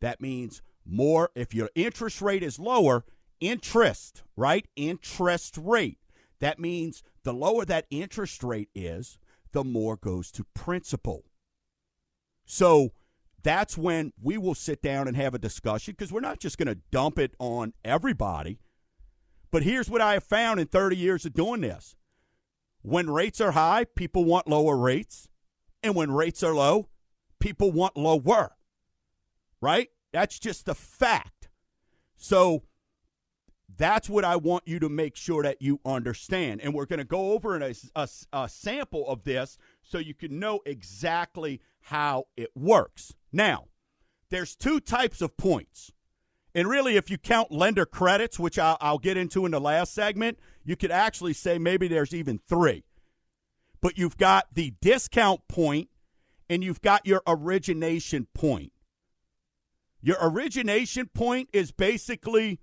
[0.00, 3.04] That means more, if your interest rate is lower,
[3.40, 4.66] interest, right?
[4.76, 5.98] Interest rate.
[6.40, 9.18] That means the lower that interest rate is,
[9.52, 11.24] the more goes to principal.
[12.44, 12.92] So,
[13.42, 16.66] that's when we will sit down and have a discussion because we're not just going
[16.68, 18.58] to dump it on everybody.
[19.50, 21.96] But here's what I have found in 30 years of doing this
[22.82, 25.28] when rates are high, people want lower rates.
[25.82, 26.88] And when rates are low,
[27.38, 28.56] people want lower.
[29.60, 29.88] Right?
[30.12, 31.48] That's just a fact.
[32.16, 32.62] So
[33.76, 36.60] that's what I want you to make sure that you understand.
[36.60, 40.38] And we're going to go over a, a, a, sample of this so you can
[40.38, 43.14] know exactly how it works.
[43.32, 43.66] Now,
[44.30, 45.92] there's two types of points.
[46.54, 49.94] And really, if you count lender credits, which I'll, I'll get into in the last
[49.94, 52.84] segment, you could actually say maybe there's even three.
[53.80, 55.88] But you've got the discount point
[56.50, 58.72] and you've got your origination point.
[60.00, 62.60] Your origination point is basically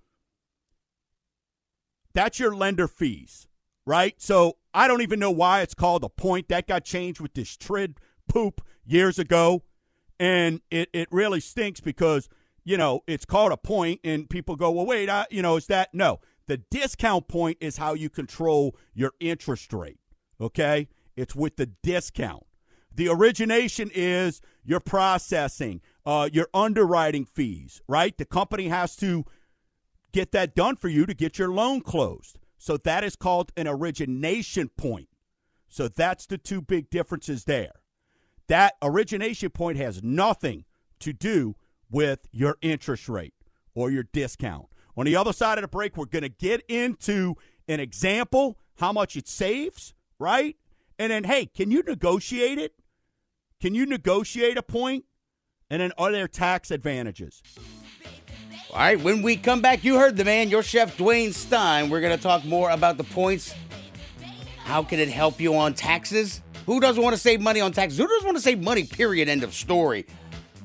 [2.13, 3.47] that's your lender fees,
[3.85, 4.19] right?
[4.21, 6.47] So I don't even know why it's called a point.
[6.47, 9.63] That got changed with this TRID poop years ago.
[10.17, 12.29] And it, it really stinks because,
[12.63, 15.67] you know, it's called a point and people go, well, wait, I, you know, is
[15.67, 15.93] that?
[15.93, 16.19] No.
[16.47, 19.99] The discount point is how you control your interest rate,
[20.39, 20.87] okay?
[21.17, 22.45] It's with the discount.
[22.95, 28.17] The origination is your processing, uh, your underwriting fees, right?
[28.17, 29.25] The company has to
[30.13, 32.37] get that done for you to get your loan closed.
[32.57, 35.09] So that is called an origination point.
[35.67, 37.73] So that's the two big differences there.
[38.47, 40.63] That origination point has nothing
[40.99, 41.55] to do
[41.91, 43.33] with your interest rate
[43.73, 44.67] or your discount.
[44.95, 47.35] On the other side of the break, we're going to get into
[47.67, 50.55] an example, how much it saves, right?
[50.97, 52.73] And then, hey, can you negotiate it?
[53.65, 55.05] Can you negotiate a point?
[55.71, 57.41] And then, are there tax advantages?
[58.69, 61.89] All right, when we come back, you heard the man, your chef Dwayne Stein.
[61.89, 63.55] We're going to talk more about the points.
[64.65, 66.43] How can it help you on taxes?
[66.67, 67.97] Who doesn't want to save money on taxes?
[67.97, 69.29] Who doesn't want to save money, period?
[69.29, 70.05] End of story.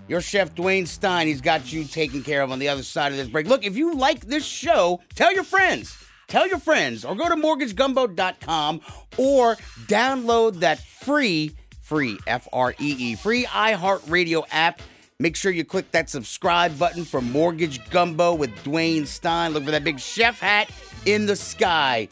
[0.07, 3.17] Your chef Dwayne Stein, he's got you taken care of on the other side of
[3.17, 3.47] this break.
[3.47, 5.97] Look, if you like this show, tell your friends.
[6.29, 8.83] Tell your friends or go to mortgagegumbo.com
[9.17, 11.57] or download that free,
[11.91, 14.81] free, F R E E, free iHeartRadio app.
[15.19, 19.53] Make sure you click that subscribe button for Mortgage Gumbo with Dwayne Stein.
[19.53, 20.71] Look for that big chef hat
[21.05, 22.09] in the sky.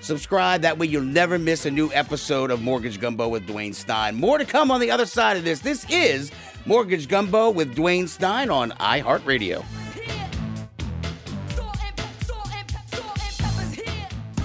[0.00, 4.14] Subscribe, that way you'll never miss a new episode of Mortgage Gumbo with Dwayne Stein.
[4.14, 5.58] More to come on the other side of this.
[5.58, 6.30] This is
[6.64, 9.64] Mortgage Gumbo with Dwayne Stein on iHeartRadio.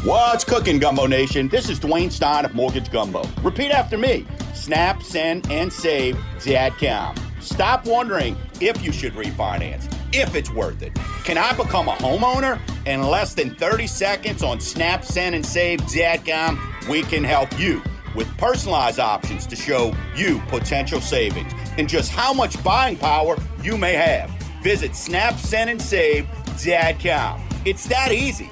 [0.03, 1.49] What's cooking, Gumbo Nation?
[1.49, 3.23] This is Dwayne Stein of Mortgage Gumbo.
[3.43, 4.25] Repeat after me.
[4.61, 7.17] Snap, send, and save Dadcom.
[7.41, 10.93] Stop wondering if you should refinance, if it's worth it.
[11.23, 12.59] Can I become a homeowner?
[12.85, 17.81] In less than 30 seconds on Snap, Send, and Save.com, we can help you
[18.15, 23.79] with personalized options to show you potential savings and just how much buying power you
[23.79, 24.29] may have.
[24.61, 26.25] Visit Snap, Send, and Save
[26.57, 27.41] Dadcom.
[27.65, 28.51] It's that easy.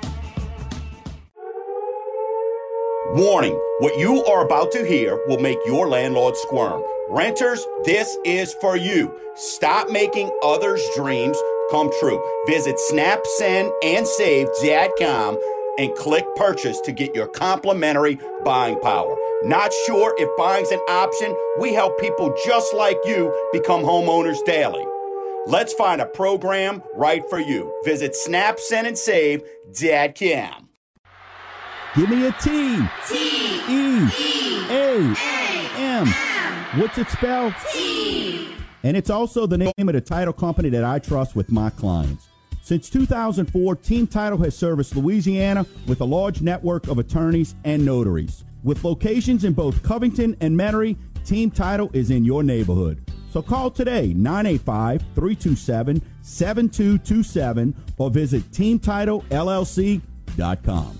[3.13, 6.83] Warning what you are about to hear will make your landlord squirm.
[7.09, 9.11] Renters, this is for you.
[9.35, 11.35] Stop making others' dreams
[11.71, 12.23] come true.
[12.45, 15.39] Visit snapsendandsave.com
[15.79, 19.17] and click purchase to get your complimentary buying power.
[19.41, 21.35] Not sure if buying's an option?
[21.59, 24.85] We help people just like you become homeowners daily.
[25.47, 27.73] Let's find a program right for you.
[27.83, 30.68] Visit Snap, Send, and Save.com.
[31.95, 32.77] Give me a T.
[33.07, 33.15] T.
[33.67, 34.07] E.
[34.69, 35.15] A.
[35.75, 36.05] M.
[36.79, 37.55] What's it spelled?
[37.73, 38.47] T.
[38.83, 42.27] And it's also the name of the title company that I trust with my clients.
[42.61, 48.43] Since 2004, Team Title has serviced Louisiana with a large network of attorneys and notaries.
[48.63, 53.01] With locations in both Covington and Metairie, Team Title is in your neighborhood.
[53.31, 60.99] So call today 985 327 7227 or visit teamtitlellc.com.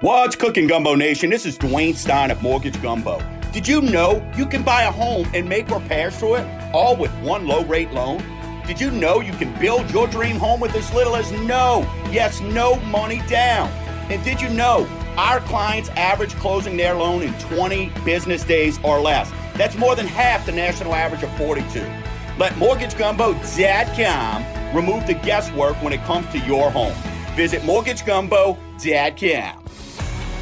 [0.00, 1.30] What's cooking, Gumbo Nation?
[1.30, 3.22] This is Dwayne Stein of Mortgage Gumbo.
[3.52, 7.12] Did you know you can buy a home and make repairs to it all with
[7.20, 8.20] one low rate loan?
[8.66, 12.40] Did you know you can build your dream home with as little as no, yes,
[12.40, 13.68] no money down?
[14.10, 19.00] And did you know our clients average closing their loan in 20 business days or
[19.00, 19.30] less?
[19.54, 21.80] That's more than half the national average of 42.
[22.36, 26.94] Let MortgageGumbo.com remove the guesswork when it comes to your home.
[27.36, 29.63] Visit MortgageGumbo.com.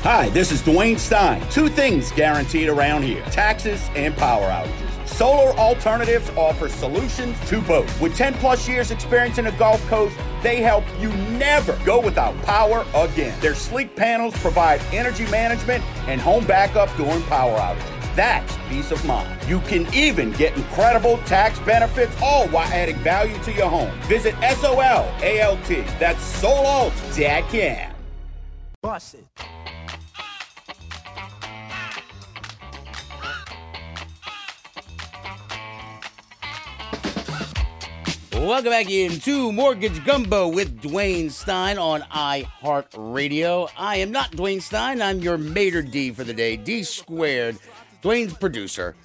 [0.02, 1.48] Hi, this is Dwayne Stein.
[1.48, 5.06] Two things guaranteed around here taxes and power outages.
[5.06, 8.00] Solar Alternatives offers solutions to both.
[8.00, 12.34] With 10 plus years experience in the Gulf Coast, they help you never go without
[12.42, 13.38] power again.
[13.40, 18.16] Their sleek panels provide energy management and home backup during power outages.
[18.16, 19.40] That's peace of mind.
[19.48, 23.92] You can even get incredible tax benefits, all while adding value to your home.
[24.08, 25.06] Visit SOLALT.
[26.00, 27.94] That's SoLalt.com.
[28.82, 29.61] Bust it.
[38.42, 43.70] Welcome back into Mortgage Gumbo with Dwayne Stein on iHeartRadio.
[43.78, 45.00] I am not Dwayne Stein.
[45.00, 47.56] I'm your Mater D for the day, D squared.
[48.02, 48.96] Dwayne's producer.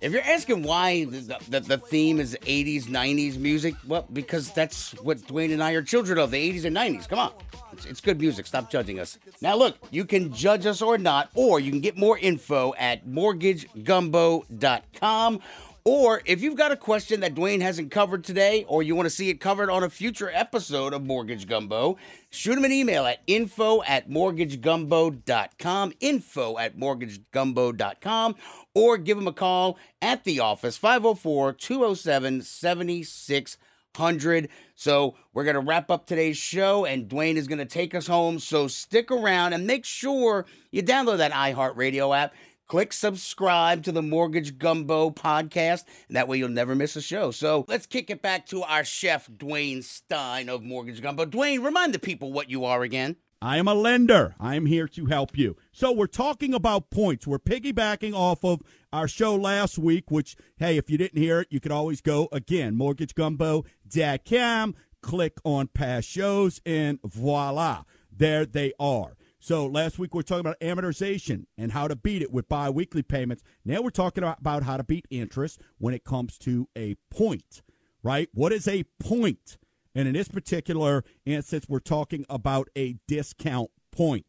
[0.00, 4.92] If you're asking why the, the, the theme is 80s, 90s music, well, because that's
[5.02, 7.06] what Dwayne and I are children of, the 80s and 90s.
[7.06, 7.32] Come on.
[7.74, 8.46] It's, it's good music.
[8.46, 9.18] Stop judging us.
[9.42, 13.06] Now, look, you can judge us or not, or you can get more info at
[13.06, 15.40] mortgagegumbo.com
[15.88, 19.10] or if you've got a question that Dwayne hasn't covered today, or you want to
[19.10, 21.96] see it covered on a future episode of Mortgage Gumbo,
[22.28, 28.36] shoot him an email at info at mortgagegumbo.com, info at mortgagegumbo.com,
[28.74, 34.48] or give him a call at the office, 504 207 7600.
[34.74, 38.08] So we're going to wrap up today's show, and Dwayne is going to take us
[38.08, 38.40] home.
[38.40, 42.34] So stick around and make sure you download that iHeartRadio app
[42.68, 47.30] click subscribe to the Mortgage Gumbo podcast, and that way you'll never miss a show.
[47.30, 51.24] So let's kick it back to our chef, Dwayne Stein of Mortgage Gumbo.
[51.24, 53.16] Dwayne, remind the people what you are again.
[53.40, 54.34] I am a lender.
[54.40, 55.56] I am here to help you.
[55.72, 57.26] So we're talking about points.
[57.26, 58.62] We're piggybacking off of
[58.92, 62.28] our show last week, which, hey, if you didn't hear it, you could always go
[62.32, 69.14] again, mortgagegumbo.com, click on past shows, and voila, there they are.
[69.48, 73.02] So last week we are talking about amortization and how to beat it with biweekly
[73.02, 73.42] payments.
[73.64, 77.62] Now we're talking about how to beat interest when it comes to a point,
[78.02, 78.28] right?
[78.34, 79.56] What is a point?
[79.94, 84.26] And in this particular instance, we're talking about a discount point.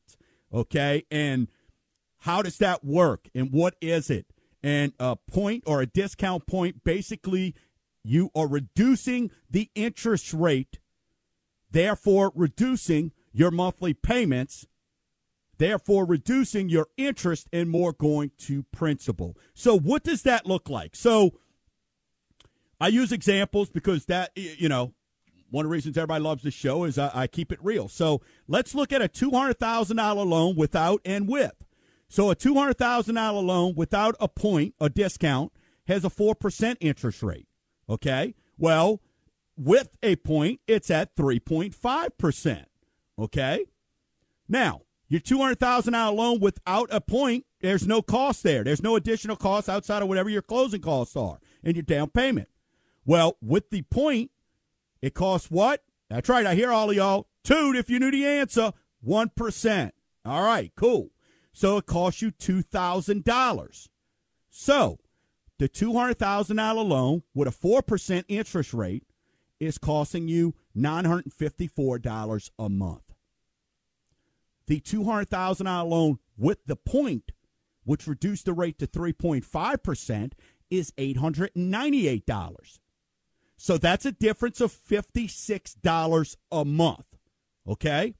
[0.53, 1.03] Okay.
[1.11, 1.49] And
[2.19, 3.27] how does that work?
[3.35, 4.27] And what is it?
[4.63, 7.55] And a point or a discount point basically,
[8.05, 10.79] you are reducing the interest rate,
[11.69, 14.65] therefore reducing your monthly payments,
[15.59, 19.37] therefore reducing your interest and more going to principal.
[19.53, 20.95] So, what does that look like?
[20.95, 21.35] So,
[22.81, 24.93] I use examples because that, you know,
[25.51, 27.87] one of the reasons everybody loves the show is I, I keep it real.
[27.87, 31.53] So let's look at a $200,000 loan without and with.
[32.07, 35.51] So a $200,000 loan without a point, a discount,
[35.87, 37.47] has a 4% interest rate.
[37.89, 38.35] Okay?
[38.57, 39.01] Well,
[39.57, 42.65] with a point, it's at 3.5%.
[43.17, 43.65] Okay?
[44.47, 48.63] Now, your $200,000 loan without a point, there's no cost there.
[48.63, 52.47] There's no additional cost outside of whatever your closing costs are and your down payment.
[53.05, 54.31] Well, with the point,
[55.01, 55.83] it costs what?
[56.09, 56.45] That's right.
[56.45, 57.27] I hear all of y'all.
[57.43, 58.71] Toot, if you knew the answer,
[59.05, 59.91] 1%.
[60.25, 61.09] All right, cool.
[61.53, 63.87] So it costs you $2,000.
[64.49, 64.99] So
[65.57, 69.03] the $200,000 loan with a 4% interest rate
[69.59, 73.08] is costing you $954 a month.
[74.69, 77.31] The $200,000 loan with the point,
[77.85, 80.33] which reduced the rate to 3.5%,
[80.69, 82.79] is $898.
[83.57, 87.17] So that's a difference of $56 a month.
[87.67, 88.13] Okay?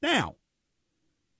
[0.00, 0.36] Now,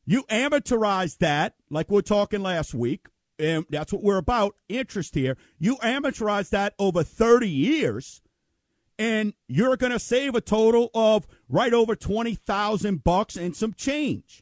[0.04, 3.06] you amortize that, like we are talking last week,
[3.38, 5.38] and that's what we're about interest here.
[5.58, 8.20] You amortize that over 30 years,
[8.98, 14.41] and you're going to save a total of right over 20000 bucks and some change.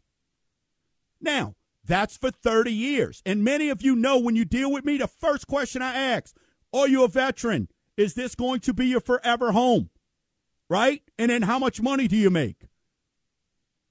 [1.20, 1.54] Now,
[1.84, 3.22] that's for 30 years.
[3.26, 6.34] And many of you know when you deal with me, the first question I ask,
[6.72, 7.68] are you a veteran?
[7.96, 9.90] Is this going to be your forever home?
[10.68, 11.02] Right?
[11.18, 12.68] And then how much money do you make?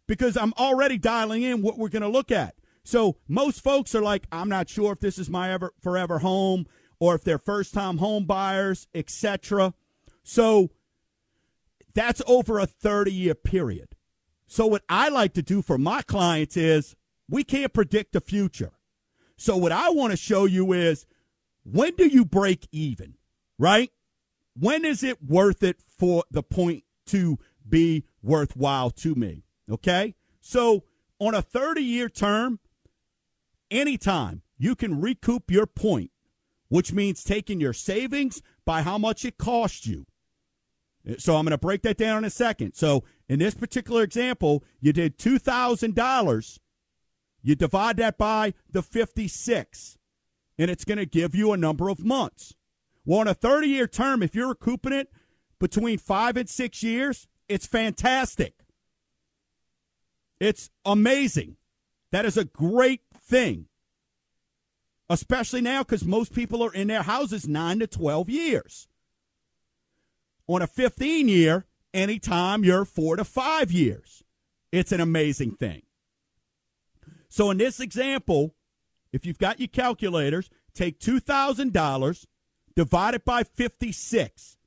[0.08, 2.56] Because I'm already dialing in what we're going to look at.
[2.84, 6.66] So most folks are like, I'm not sure if this is my ever forever home
[7.00, 9.74] or if they're first time home buyers, etc.
[10.24, 10.72] So
[11.94, 13.90] that's over a 30 year period.
[14.48, 16.96] So what I like to do for my clients is
[17.30, 18.72] we can't predict the future.
[19.38, 21.06] So what I want to show you is
[21.64, 23.16] when do you break even,
[23.58, 23.92] right?
[24.60, 29.44] when is it worth it for the point to be worthwhile to me?
[29.70, 30.16] Okay?
[30.42, 30.84] So
[31.20, 32.60] on a 30 year term,
[33.72, 36.12] anytime you can recoup your point,
[36.68, 40.06] which means taking your savings by how much it cost you.
[41.18, 42.74] So I'm going to break that down in a second.
[42.74, 46.60] So in this particular example, you did $2,000.
[47.42, 49.98] You divide that by the 56,
[50.58, 52.54] and it's going to give you a number of months.
[53.06, 55.12] Well, on a 30 year term, if you're recouping it
[55.60, 58.54] between five and six years, it's fantastic.
[60.40, 61.58] It's amazing.
[62.12, 63.68] That is a great thing,
[65.10, 68.88] especially now because most people are in their houses nine to 12 years.
[70.48, 74.24] On a 15 year, anytime you're four to five years,
[74.72, 75.84] it's an amazing thing.
[77.30, 78.56] So, in this example,
[79.14, 82.26] if you've got your calculators, take $2,000
[82.76, 84.58] divided by 56.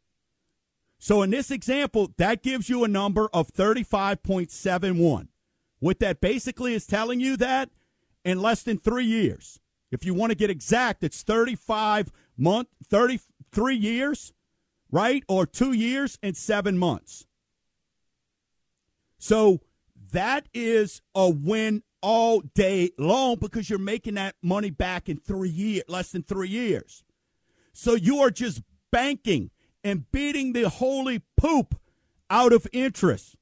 [0.98, 5.26] So in this example, that gives you a number of 35.71.
[5.80, 7.70] What that basically is telling you that
[8.24, 9.58] in less than three years.
[9.90, 14.32] If you want to get exact, it's 35 month, 33 years,
[14.92, 15.24] right?
[15.26, 17.26] Or two years and seven months.
[19.18, 19.60] So
[20.12, 25.48] that is a win all day long because you're making that money back in three
[25.48, 27.04] years, less than three years.
[27.72, 29.50] So you are just banking
[29.82, 31.74] and beating the holy poop
[32.28, 33.36] out of interest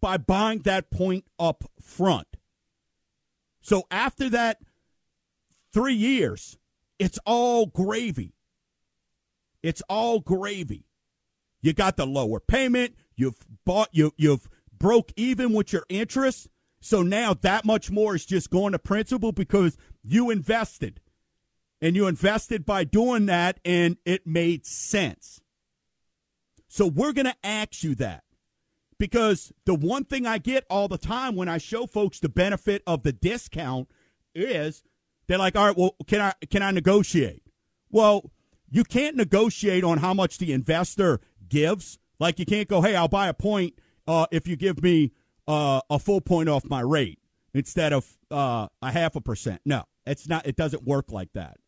[0.00, 2.26] by buying that point up front.
[3.60, 4.58] So after that
[5.72, 6.58] three years,
[6.98, 8.34] it's all gravy.
[9.62, 10.84] It's all gravy.
[11.62, 12.94] You got the lower payment.
[13.16, 16.48] You've bought you you've broke even with your interest.
[16.84, 21.00] So now that much more is just going to principal because you invested
[21.80, 25.40] and you invested by doing that and it made sense.
[26.68, 28.24] So we're going to ask you that
[28.98, 32.82] because the one thing I get all the time when I show folks the benefit
[32.86, 33.88] of the discount
[34.34, 34.82] is
[35.26, 37.44] they're like, "All right, well, can I can I negotiate?"
[37.88, 38.30] Well,
[38.68, 41.98] you can't negotiate on how much the investor gives.
[42.20, 45.12] Like you can't go, "Hey, I'll buy a point uh, if you give me
[45.46, 47.18] uh, a full point off my rate
[47.52, 50.46] instead of uh, a half a percent." No, it's not.
[50.46, 51.58] It doesn't work like that.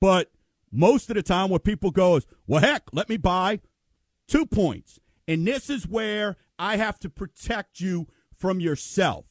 [0.00, 0.30] But
[0.70, 3.60] most of the time, what people go is, "Well, heck, let me buy
[4.26, 9.26] two points," and this is where I have to protect you from yourself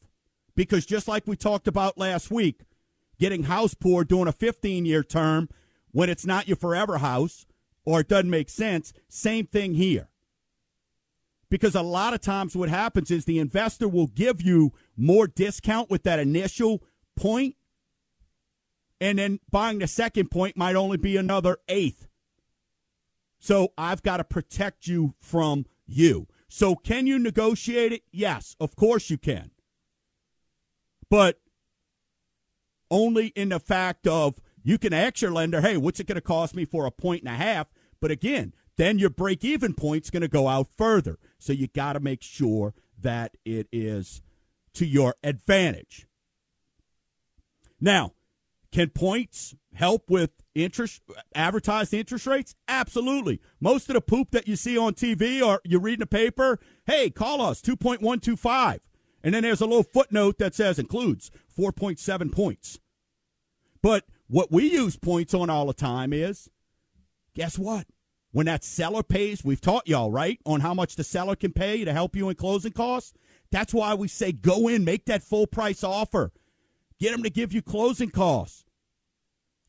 [0.57, 2.63] because just like we talked about last week,
[3.19, 5.47] getting house poor doing a 15 year term
[5.91, 7.45] when it's not your forever house
[7.85, 10.09] or it doesn't make sense, same thing here.
[11.49, 15.89] Because a lot of times what happens is the investor will give you more discount
[15.89, 16.83] with that initial
[17.15, 17.55] point,
[18.99, 22.07] and then buying the second point might only be another eighth.
[23.39, 26.27] So I've got to protect you from you.
[26.49, 28.01] So can you negotiate it?
[28.11, 29.51] Yes, of course you can.
[31.09, 31.39] But
[32.89, 36.21] only in the fact of you can ask your lender, hey, what's it going to
[36.21, 37.67] cost me for a point and a half?
[38.01, 41.19] But again, then your break even point's going to go out further.
[41.39, 44.21] So you got to make sure that it is
[44.73, 46.07] to your advantage.
[47.81, 48.13] Now,
[48.71, 51.01] can points help with interest
[51.35, 52.55] advertised interest rates?
[52.67, 53.41] Absolutely.
[53.59, 56.59] Most of the poop that you see on TV or you read in the paper,
[56.85, 58.79] hey, call us 2.125.
[59.23, 62.79] And then there's a little footnote that says includes 4.7 points.
[63.81, 66.49] But what we use points on all the time is
[67.33, 67.87] guess what?
[68.31, 71.85] When that seller pays, we've taught y'all, right, on how much the seller can pay
[71.85, 73.13] to help you in closing costs.
[73.51, 76.31] That's why we say go in, make that full price offer.
[76.99, 78.65] Get them to give you closing costs.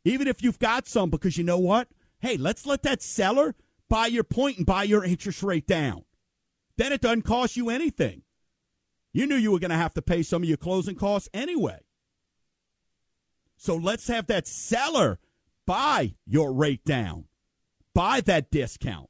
[0.04, 1.88] Even if you've got some, because you know what?
[2.20, 3.54] Hey, let's let that seller
[3.88, 6.04] buy your point and buy your interest rate down.
[6.76, 8.22] Then it doesn't cost you anything.
[9.12, 11.80] You knew you were going to have to pay some of your closing costs anyway.
[13.56, 15.18] So let's have that seller
[15.66, 17.24] buy your rate down,
[17.94, 19.08] buy that discount.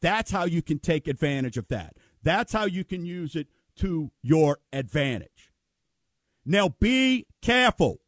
[0.00, 1.96] That's how you can take advantage of that.
[2.22, 5.52] That's how you can use it to your advantage.
[6.44, 8.00] Now be careful.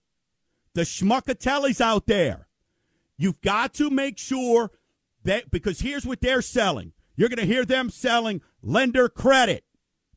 [0.75, 2.49] The schmuckatellis out there,
[3.19, 4.71] you've got to make sure
[5.25, 6.93] that because here's what they're selling.
[7.15, 9.65] You're going to hear them selling lender credit.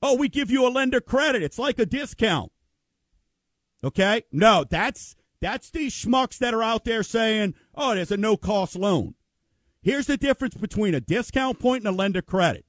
[0.01, 1.43] Oh, we give you a lender credit.
[1.43, 2.51] It's like a discount.
[3.84, 4.24] Okay?
[4.32, 9.13] No, that's that's these schmucks that are out there saying, "Oh, there's a no-cost loan."
[9.79, 12.65] Here's the difference between a discount point and a lender credit.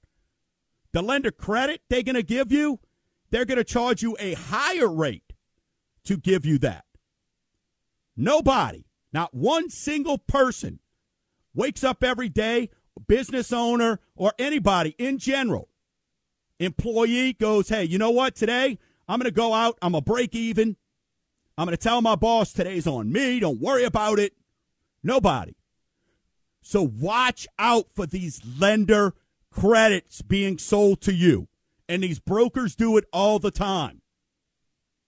[0.92, 2.80] The lender credit they're going to give you,
[3.30, 5.32] they're going to charge you a higher rate
[6.04, 6.84] to give you that.
[8.14, 10.80] Nobody, not one single person
[11.54, 12.68] wakes up every day,
[13.08, 15.70] business owner or anybody in general,
[16.58, 18.34] employee goes, "Hey, you know what?
[18.34, 20.76] Today I'm going to go out, I'm going to break even.
[21.58, 23.40] I'm going to tell my boss today's on me.
[23.40, 24.34] Don't worry about it.
[25.02, 25.56] Nobody.
[26.60, 29.14] So watch out for these lender
[29.50, 31.48] credits being sold to you.
[31.88, 34.02] And these brokers do it all the time.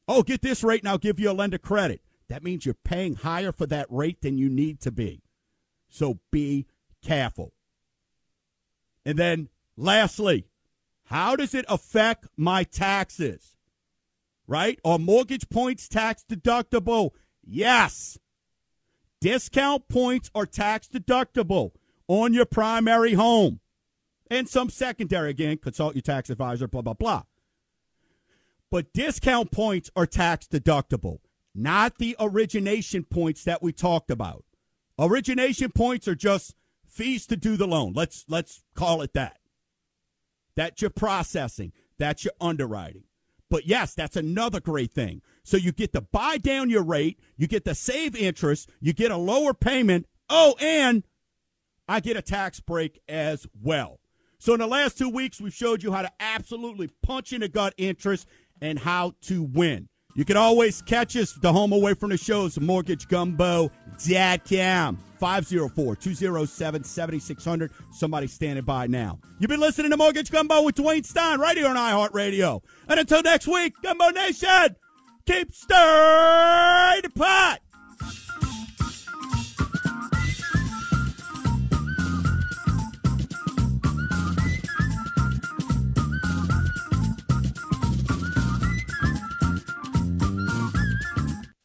[0.06, 2.00] Oh, get this rate and I'll give you a lender credit.
[2.28, 5.22] That means you're paying higher for that rate than you need to be.
[5.90, 6.66] So be
[7.02, 7.52] careful.
[9.04, 10.46] And then lastly,
[11.04, 13.56] how does it affect my taxes?
[14.48, 14.80] Right?
[14.84, 17.10] Are mortgage points tax deductible?
[17.44, 18.18] Yes.
[19.20, 21.72] Discount points are tax deductible
[22.08, 23.60] on your primary home
[24.30, 25.30] and some secondary.
[25.30, 27.22] Again, consult your tax advisor, blah, blah, blah.
[28.70, 31.18] But discount points are tax deductible,
[31.54, 34.44] not the origination points that we talked about.
[34.98, 36.54] Origination points are just
[36.86, 37.92] fees to do the loan.
[37.94, 39.38] Let's let's call it that.
[40.54, 41.72] That's your processing.
[41.98, 43.04] That's your underwriting.
[43.50, 45.22] But yes, that's another great thing.
[45.42, 49.10] So you get to buy down your rate, you get to save interest, you get
[49.10, 50.06] a lower payment.
[50.28, 51.04] Oh, and
[51.88, 54.00] I get a tax break as well.
[54.38, 57.48] So in the last two weeks, we've showed you how to absolutely punch in the
[57.48, 58.26] gut interest
[58.60, 59.88] and how to win.
[60.18, 64.98] You can always catch us the home away from the shows, mortgagegumbo.com.
[65.20, 67.70] 504-207-7600.
[67.92, 69.20] Somebody standing by now.
[69.38, 72.62] You've been listening to Mortgage Gumbo with Dwayne Stein right here on iHeartRadio.
[72.88, 74.74] And until next week, Gumbo Nation,
[75.24, 77.60] keep stirring the pot.